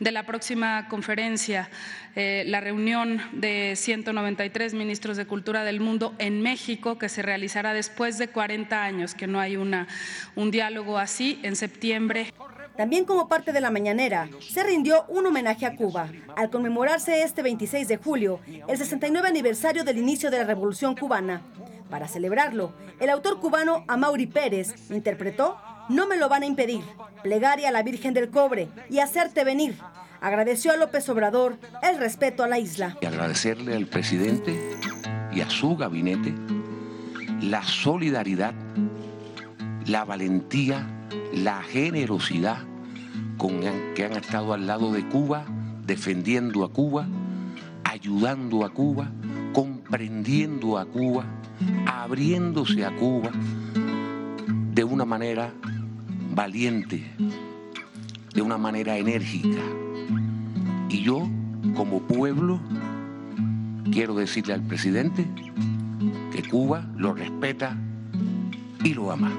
de 0.01 0.13
la 0.13 0.25
próxima 0.25 0.89
conferencia, 0.89 1.71
eh, 2.15 2.45
la 2.47 2.61
reunión 2.61 3.21
de 3.33 3.75
193 3.77 4.75
ministros 4.75 5.17
de 5.17 5.27
Cultura 5.27 5.65
del 5.65 5.81
mundo 5.81 6.15
en 6.19 6.43
México, 6.43 6.99
que 6.99 7.09
se 7.09 7.23
realizará 7.23 7.73
después 7.73 8.19
de 8.19 8.29
40 8.29 8.83
años, 8.83 9.15
que 9.15 9.27
no 9.27 9.41
hay 9.41 9.57
una, 9.57 9.87
un 10.35 10.51
diálogo 10.51 10.99
así, 10.99 11.39
en 11.43 11.57
septiembre. 11.57 12.33
También 12.77 13.05
como 13.05 13.29
parte 13.29 13.53
de 13.53 13.61
la 13.61 13.71
mañanera, 13.71 14.29
se 14.41 14.63
rindió 14.65 15.05
un 15.09 15.27
homenaje 15.27 15.67
a 15.67 15.77
Cuba, 15.77 16.09
al 16.37 16.51
conmemorarse 16.51 17.23
este 17.23 17.43
26 17.43 17.87
de 17.87 17.97
julio, 17.99 18.41
el 18.67 18.79
69 18.79 19.29
aniversario 19.29 19.85
del 19.85 19.99
inicio 19.99 20.31
de 20.31 20.39
la 20.39 20.45
Revolución 20.45 20.97
cubana. 20.97 21.43
Para 21.91 22.09
celebrarlo, 22.09 22.73
el 23.01 23.11
autor 23.11 23.39
cubano 23.39 23.85
Amaury 23.89 24.27
Pérez 24.27 24.91
interpretó 24.91 25.59
No 25.89 26.07
me 26.07 26.17
lo 26.17 26.29
van 26.29 26.43
a 26.43 26.47
impedir, 26.47 26.83
plegaria 27.23 27.69
a 27.69 27.73
la 27.73 27.83
Virgen 27.83 28.15
del 28.15 28.31
Cobre 28.31 28.69
y 28.89 29.01
hacerte 29.01 29.45
venir. 29.45 29.77
Agradeció 30.21 30.73
a 30.73 30.77
López 30.77 31.09
Obrador 31.09 31.59
el 31.83 31.99
respeto 31.99 32.45
a 32.45 32.49
la 32.49 32.59
isla. 32.59 32.97
Y 33.01 33.07
agradecerle 33.07 33.75
al 33.75 33.87
presidente 33.87 34.79
y 35.33 35.41
a 35.41 35.51
su 35.51 35.77
gabinete 35.77 36.33
la 37.41 37.63
solidaridad, 37.65 38.55
la 39.87 40.05
valentía, 40.05 40.87
la 41.33 41.63
generosidad 41.63 42.59
con 43.37 43.61
que 43.95 44.05
han 44.05 44.13
estado 44.13 44.53
al 44.53 44.67
lado 44.67 44.93
de 44.93 45.09
Cuba, 45.09 45.45
defendiendo 45.85 46.65
a 46.65 46.73
Cuba, 46.73 47.09
ayudando 47.83 48.65
a 48.65 48.71
Cuba, 48.71 49.11
comprendiendo 49.53 50.79
a 50.79 50.85
Cuba, 50.85 51.25
abriéndose 51.87 52.85
a 52.85 52.95
Cuba 52.95 53.33
de 54.73 54.85
una 54.85 55.05
manera 55.05 55.53
valiente, 56.33 57.05
de 58.35 58.43
una 58.43 58.57
manera 58.57 58.97
enérgica. 58.97 59.61
Y 60.89 61.03
yo, 61.03 61.29
como 61.77 62.01
pueblo, 62.03 62.61
quiero 63.93 64.15
decirle 64.15 64.55
al 64.55 64.63
presidente 64.63 65.27
que 66.33 66.49
Cuba 66.49 66.87
lo 66.97 67.13
respeta 67.15 67.77
y 68.83 68.95
lo 68.95 69.13
ama. 69.13 69.33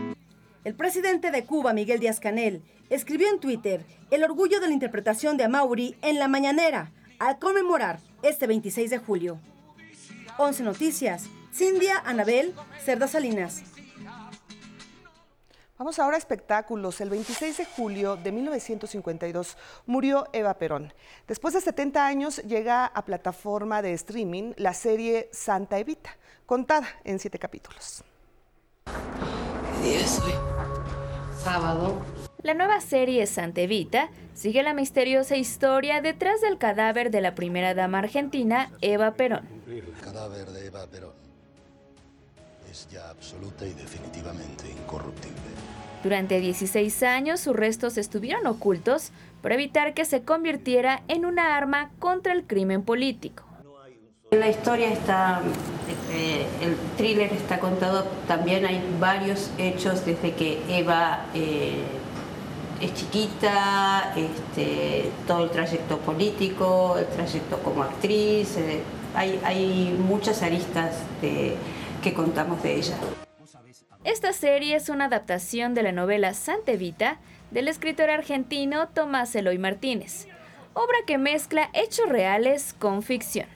El 0.63 0.75
presidente 0.75 1.31
de 1.31 1.45
Cuba, 1.45 1.73
Miguel 1.73 1.99
Díaz 1.99 2.19
Canel, 2.19 2.61
escribió 2.89 3.29
en 3.29 3.39
Twitter 3.39 3.85
el 4.11 4.23
orgullo 4.23 4.59
de 4.59 4.67
la 4.67 4.73
interpretación 4.73 5.35
de 5.35 5.45
Amaury 5.45 5.95
en 6.01 6.19
la 6.19 6.27
mañanera 6.27 6.91
al 7.19 7.39
conmemorar 7.39 7.99
este 8.21 8.47
26 8.47 8.91
de 8.91 8.97
julio. 8.99 9.39
11 10.37 10.63
Noticias, 10.63 11.25
Cindia 11.51 12.01
Anabel 12.05 12.53
Cerda 12.83 13.07
Salinas. 13.07 13.72
Vamos 15.83 15.99
ahora 15.99 16.15
a 16.15 16.17
espectáculos. 16.17 17.01
El 17.01 17.09
26 17.09 17.57
de 17.57 17.65
julio 17.65 18.15
de 18.15 18.31
1952 18.31 19.57
murió 19.85 20.29
Eva 20.31 20.53
Perón. 20.53 20.93
Después 21.27 21.53
de 21.55 21.59
70 21.59 22.07
años 22.07 22.37
llega 22.43 22.85
a 22.85 23.03
plataforma 23.03 23.81
de 23.81 23.91
streaming 23.91 24.53
la 24.55 24.73
serie 24.73 25.27
Santa 25.33 25.77
Evita, 25.79 26.15
contada 26.45 26.87
en 27.03 27.19
siete 27.19 27.37
capítulos. 27.37 28.01
¿Qué 28.85 29.89
día 29.89 29.99
es 29.99 30.21
hoy? 30.21 30.31
Sábado. 31.43 32.01
La 32.43 32.53
nueva 32.53 32.79
serie 32.79 33.27
Santa 33.27 33.59
Evita 33.59 34.09
sigue 34.35 34.63
la 34.63 34.73
misteriosa 34.73 35.35
historia 35.35 35.99
detrás 36.01 36.39
del 36.39 36.57
cadáver 36.57 37.11
de 37.11 37.19
la 37.19 37.35
primera 37.35 37.73
dama 37.73 37.99
argentina, 37.99 38.71
Eva 38.79 39.15
Perón. 39.15 39.45
El 39.67 39.91
cadáver 40.01 40.49
de 40.49 40.65
Eva 40.65 40.87
Perón. 40.87 41.22
Es 42.73 42.87
ya 42.91 43.07
absoluta 43.09 43.67
y 43.67 43.73
definitivamente 43.73 44.67
incorruptible. 44.67 45.37
Durante 46.03 46.39
16 46.39 47.03
años 47.03 47.39
sus 47.39 47.55
restos 47.55 47.97
estuvieron 47.97 48.47
ocultos 48.47 49.11
para 49.43 49.53
evitar 49.53 49.93
que 49.93 50.05
se 50.05 50.23
convirtiera 50.23 51.03
en 51.07 51.25
una 51.25 51.55
arma 51.55 51.91
contra 51.99 52.33
el 52.33 52.45
crimen 52.45 52.81
político. 52.81 53.43
La 54.31 54.49
historia 54.49 54.91
está, 54.91 55.41
eh, 56.11 56.47
el 56.63 56.75
thriller 56.97 57.31
está 57.31 57.59
contado, 57.59 58.05
también 58.27 58.65
hay 58.65 58.81
varios 58.99 59.51
hechos 59.59 60.03
desde 60.03 60.33
que 60.33 60.59
Eva 60.67 61.27
eh, 61.35 61.83
es 62.81 62.93
chiquita, 62.95 64.15
este, 64.17 65.11
todo 65.27 65.43
el 65.43 65.51
trayecto 65.51 65.99
político, 65.99 66.97
el 66.97 67.05
trayecto 67.05 67.59
como 67.59 67.83
actriz, 67.83 68.57
eh, 68.57 68.81
hay, 69.13 69.39
hay, 69.43 69.95
muchas 69.99 70.41
aristas 70.41 70.95
que 72.03 72.13
contamos 72.13 72.61
de 72.61 72.75
ella. 72.75 72.95
Esta 74.03 74.33
serie 74.33 74.75
es 74.75 74.89
una 74.89 75.05
adaptación 75.05 75.73
de 75.73 75.83
la 75.83 75.93
novela 75.93 76.33
Santa 76.33 76.73
Evita 76.73 77.19
del 77.51 77.67
escritor 77.69 78.09
argentino 78.09 78.89
Tomás 78.89 79.33
Eloy 79.35 79.57
Martínez, 79.57 80.27
obra 80.73 80.97
que 81.07 81.17
mezcla 81.17 81.69
hechos 81.73 82.09
reales 82.09 82.75
con 82.77 83.01
ficción. 83.01 83.47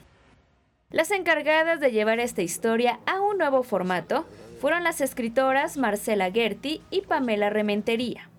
Las 0.90 1.10
encargadas 1.10 1.80
de 1.80 1.92
llevar 1.92 2.18
esta 2.18 2.40
historia 2.40 2.98
a 3.04 3.20
un 3.20 3.36
nuevo 3.36 3.62
formato 3.62 4.24
fueron 4.58 4.82
las 4.84 5.02
escritoras 5.02 5.76
Marcela 5.76 6.30
Gerti 6.32 6.80
y 6.90 7.02
Pamela 7.02 7.50
Rementería. 7.50 8.30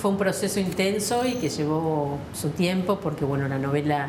Fue 0.00 0.10
un 0.10 0.16
proceso 0.16 0.58
intenso 0.58 1.26
y 1.26 1.34
que 1.34 1.50
llevó 1.50 2.18
su 2.32 2.50
tiempo 2.50 2.98
porque 3.00 3.26
bueno, 3.26 3.46
la 3.48 3.58
novela 3.58 4.08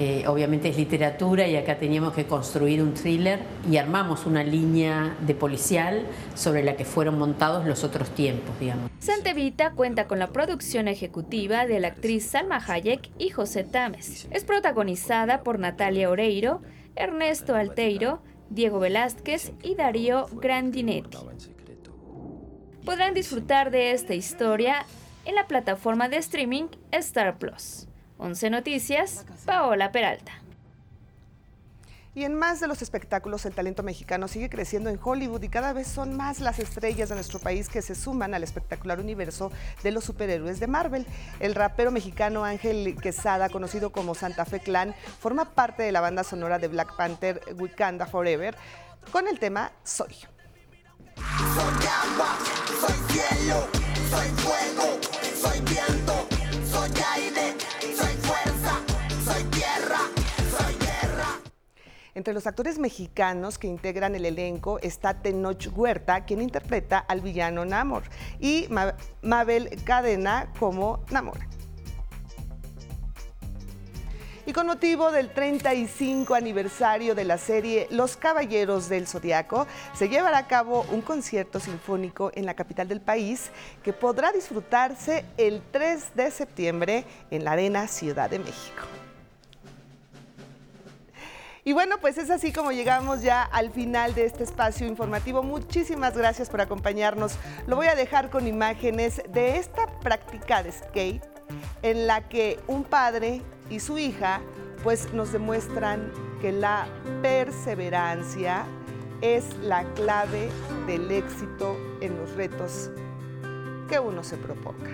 eh, 0.00 0.26
obviamente 0.26 0.70
es 0.70 0.78
literatura 0.78 1.46
y 1.46 1.56
acá 1.56 1.78
teníamos 1.78 2.14
que 2.14 2.24
construir 2.24 2.82
un 2.82 2.94
thriller 2.94 3.40
y 3.70 3.76
armamos 3.76 4.24
una 4.24 4.42
línea 4.42 5.14
de 5.20 5.34
policial 5.34 6.06
sobre 6.34 6.64
la 6.64 6.74
que 6.74 6.86
fueron 6.86 7.18
montados 7.18 7.66
los 7.66 7.84
otros 7.84 8.08
tiempos, 8.14 8.58
digamos. 8.58 8.90
Santevita 8.98 9.72
cuenta 9.72 10.08
con 10.08 10.18
la 10.18 10.28
producción 10.28 10.88
ejecutiva 10.88 11.66
de 11.66 11.80
la 11.80 11.88
actriz 11.88 12.24
Salma 12.24 12.64
Hayek 12.66 13.10
y 13.18 13.28
José 13.28 13.62
Tames. 13.62 14.26
Es 14.30 14.44
protagonizada 14.44 15.42
por 15.42 15.58
Natalia 15.58 16.08
Oreiro, 16.08 16.62
Ernesto 16.96 17.54
Alteiro, 17.54 18.22
Diego 18.48 18.80
Velázquez 18.80 19.52
y 19.62 19.74
Darío 19.74 20.28
Grandinetti. 20.32 21.18
Podrán 22.86 23.12
disfrutar 23.12 23.70
de 23.70 23.92
esta 23.92 24.14
historia 24.14 24.86
en 25.26 25.34
la 25.34 25.46
plataforma 25.46 26.08
de 26.08 26.16
streaming 26.16 26.68
Star 26.90 27.36
Plus. 27.36 27.89
11 28.20 28.50
Noticias, 28.50 29.24
Paola 29.46 29.92
Peralta. 29.92 30.32
Y 32.12 32.24
en 32.24 32.34
más 32.34 32.58
de 32.58 32.66
los 32.66 32.82
espectáculos, 32.82 33.46
el 33.46 33.54
talento 33.54 33.82
mexicano 33.84 34.26
sigue 34.26 34.50
creciendo 34.50 34.90
en 34.90 34.98
Hollywood 35.02 35.42
y 35.42 35.48
cada 35.48 35.72
vez 35.72 35.86
son 35.86 36.16
más 36.16 36.40
las 36.40 36.58
estrellas 36.58 37.08
de 37.08 37.14
nuestro 37.14 37.38
país 37.38 37.68
que 37.68 37.82
se 37.82 37.94
suman 37.94 38.34
al 38.34 38.42
espectacular 38.42 38.98
universo 38.98 39.52
de 39.84 39.92
los 39.92 40.04
superhéroes 40.04 40.58
de 40.58 40.66
Marvel. 40.66 41.06
El 41.38 41.54
rapero 41.54 41.92
mexicano 41.92 42.44
Ángel 42.44 42.96
Quesada, 43.00 43.48
conocido 43.48 43.90
como 43.90 44.16
Santa 44.16 44.44
Fe 44.44 44.58
Clan, 44.58 44.94
forma 45.20 45.54
parte 45.54 45.84
de 45.84 45.92
la 45.92 46.00
banda 46.00 46.24
sonora 46.24 46.58
de 46.58 46.66
Black 46.66 46.96
Panther 46.96 47.40
Wakanda 47.56 48.06
Forever 48.06 48.56
con 49.12 49.28
el 49.28 49.38
tema 49.38 49.72
Soy. 49.84 50.14
Soy 51.14 51.86
agua, 51.86 52.38
soy 52.80 52.96
cielo, 53.08 53.68
soy 54.10 54.28
fuego, 54.36 54.98
soy 55.40 55.60
viento, 55.60 56.09
Entre 62.14 62.34
los 62.34 62.46
actores 62.46 62.78
mexicanos 62.78 63.58
que 63.58 63.68
integran 63.68 64.14
el 64.14 64.26
elenco 64.26 64.78
está 64.80 65.14
Tenoch 65.22 65.68
Huerta, 65.74 66.24
quien 66.24 66.42
interpreta 66.42 66.98
al 66.98 67.20
villano 67.20 67.64
Namor, 67.64 68.02
y 68.40 68.68
Mabel 69.22 69.70
Cadena 69.84 70.52
como 70.58 71.04
Namor. 71.10 71.38
Y 74.46 74.52
con 74.52 74.66
motivo 74.66 75.12
del 75.12 75.30
35 75.32 76.34
aniversario 76.34 77.14
de 77.14 77.24
la 77.24 77.38
serie 77.38 77.86
Los 77.90 78.16
Caballeros 78.16 78.88
del 78.88 79.06
Zodiaco, 79.06 79.68
se 79.94 80.08
llevará 80.08 80.38
a 80.38 80.48
cabo 80.48 80.84
un 80.90 81.02
concierto 81.02 81.60
sinfónico 81.60 82.32
en 82.34 82.46
la 82.46 82.54
capital 82.54 82.88
del 82.88 83.00
país 83.00 83.52
que 83.84 83.92
podrá 83.92 84.32
disfrutarse 84.32 85.24
el 85.36 85.62
3 85.70 86.16
de 86.16 86.30
septiembre 86.32 87.04
en 87.30 87.44
la 87.44 87.52
Arena 87.52 87.86
Ciudad 87.86 88.28
de 88.28 88.40
México. 88.40 88.99
Y 91.64 91.72
bueno, 91.72 91.98
pues 92.00 92.16
es 92.16 92.30
así 92.30 92.52
como 92.52 92.72
llegamos 92.72 93.22
ya 93.22 93.42
al 93.42 93.70
final 93.70 94.14
de 94.14 94.24
este 94.24 94.44
espacio 94.44 94.86
informativo. 94.86 95.42
Muchísimas 95.42 96.16
gracias 96.16 96.48
por 96.48 96.60
acompañarnos. 96.60 97.34
Lo 97.66 97.76
voy 97.76 97.86
a 97.86 97.94
dejar 97.94 98.30
con 98.30 98.46
imágenes 98.46 99.22
de 99.28 99.58
esta 99.58 99.86
práctica 100.00 100.62
de 100.62 100.72
skate 100.72 101.24
en 101.82 102.06
la 102.06 102.28
que 102.28 102.58
un 102.66 102.84
padre 102.84 103.42
y 103.68 103.80
su 103.80 103.98
hija 103.98 104.40
pues 104.82 105.12
nos 105.12 105.32
demuestran 105.32 106.10
que 106.40 106.52
la 106.52 106.86
perseverancia 107.20 108.64
es 109.20 109.54
la 109.58 109.84
clave 109.94 110.48
del 110.86 111.10
éxito 111.10 111.76
en 112.00 112.16
los 112.16 112.34
retos 112.34 112.90
que 113.88 113.98
uno 113.98 114.22
se 114.22 114.38
proponga. 114.38 114.90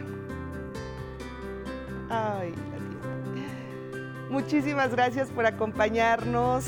Ay, 2.09 2.55
Muchísimas 4.37 4.91
gracias 4.91 5.31
por 5.31 5.47
acompañarnos. 5.47 6.67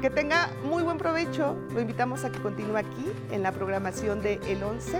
Que 0.00 0.08
tenga 0.08 0.48
muy 0.64 0.82
buen 0.82 0.96
provecho. 0.96 1.58
Lo 1.74 1.82
invitamos 1.82 2.24
a 2.24 2.32
que 2.32 2.40
continúe 2.40 2.78
aquí 2.78 3.12
en 3.30 3.42
la 3.42 3.52
programación 3.52 4.22
de 4.22 4.40
El 4.48 4.62
11. 4.62 4.98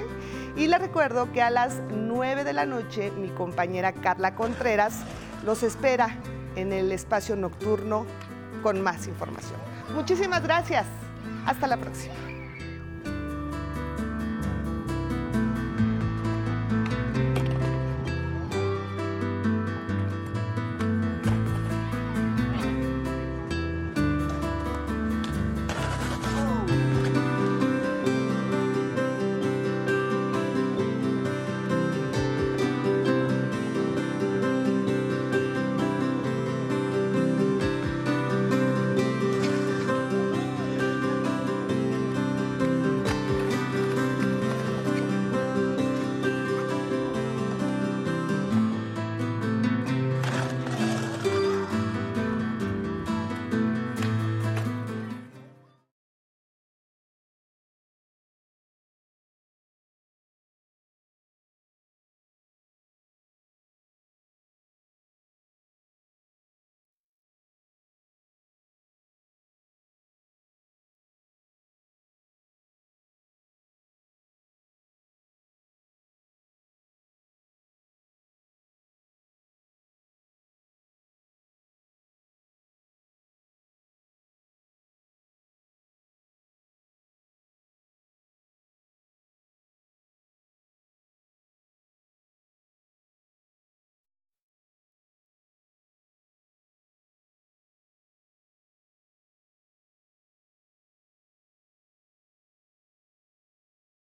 Y 0.54 0.66
le 0.66 0.76
recuerdo 0.76 1.32
que 1.32 1.40
a 1.40 1.48
las 1.48 1.80
9 1.90 2.44
de 2.44 2.52
la 2.52 2.66
noche 2.66 3.10
mi 3.12 3.30
compañera 3.30 3.94
Carla 3.94 4.34
Contreras 4.34 5.00
los 5.42 5.62
espera 5.62 6.14
en 6.54 6.74
el 6.74 6.92
espacio 6.92 7.34
nocturno 7.34 8.04
con 8.62 8.82
más 8.82 9.06
información. 9.06 9.58
Muchísimas 9.94 10.42
gracias. 10.42 10.84
Hasta 11.46 11.66
la 11.66 11.78
próxima. 11.78 12.31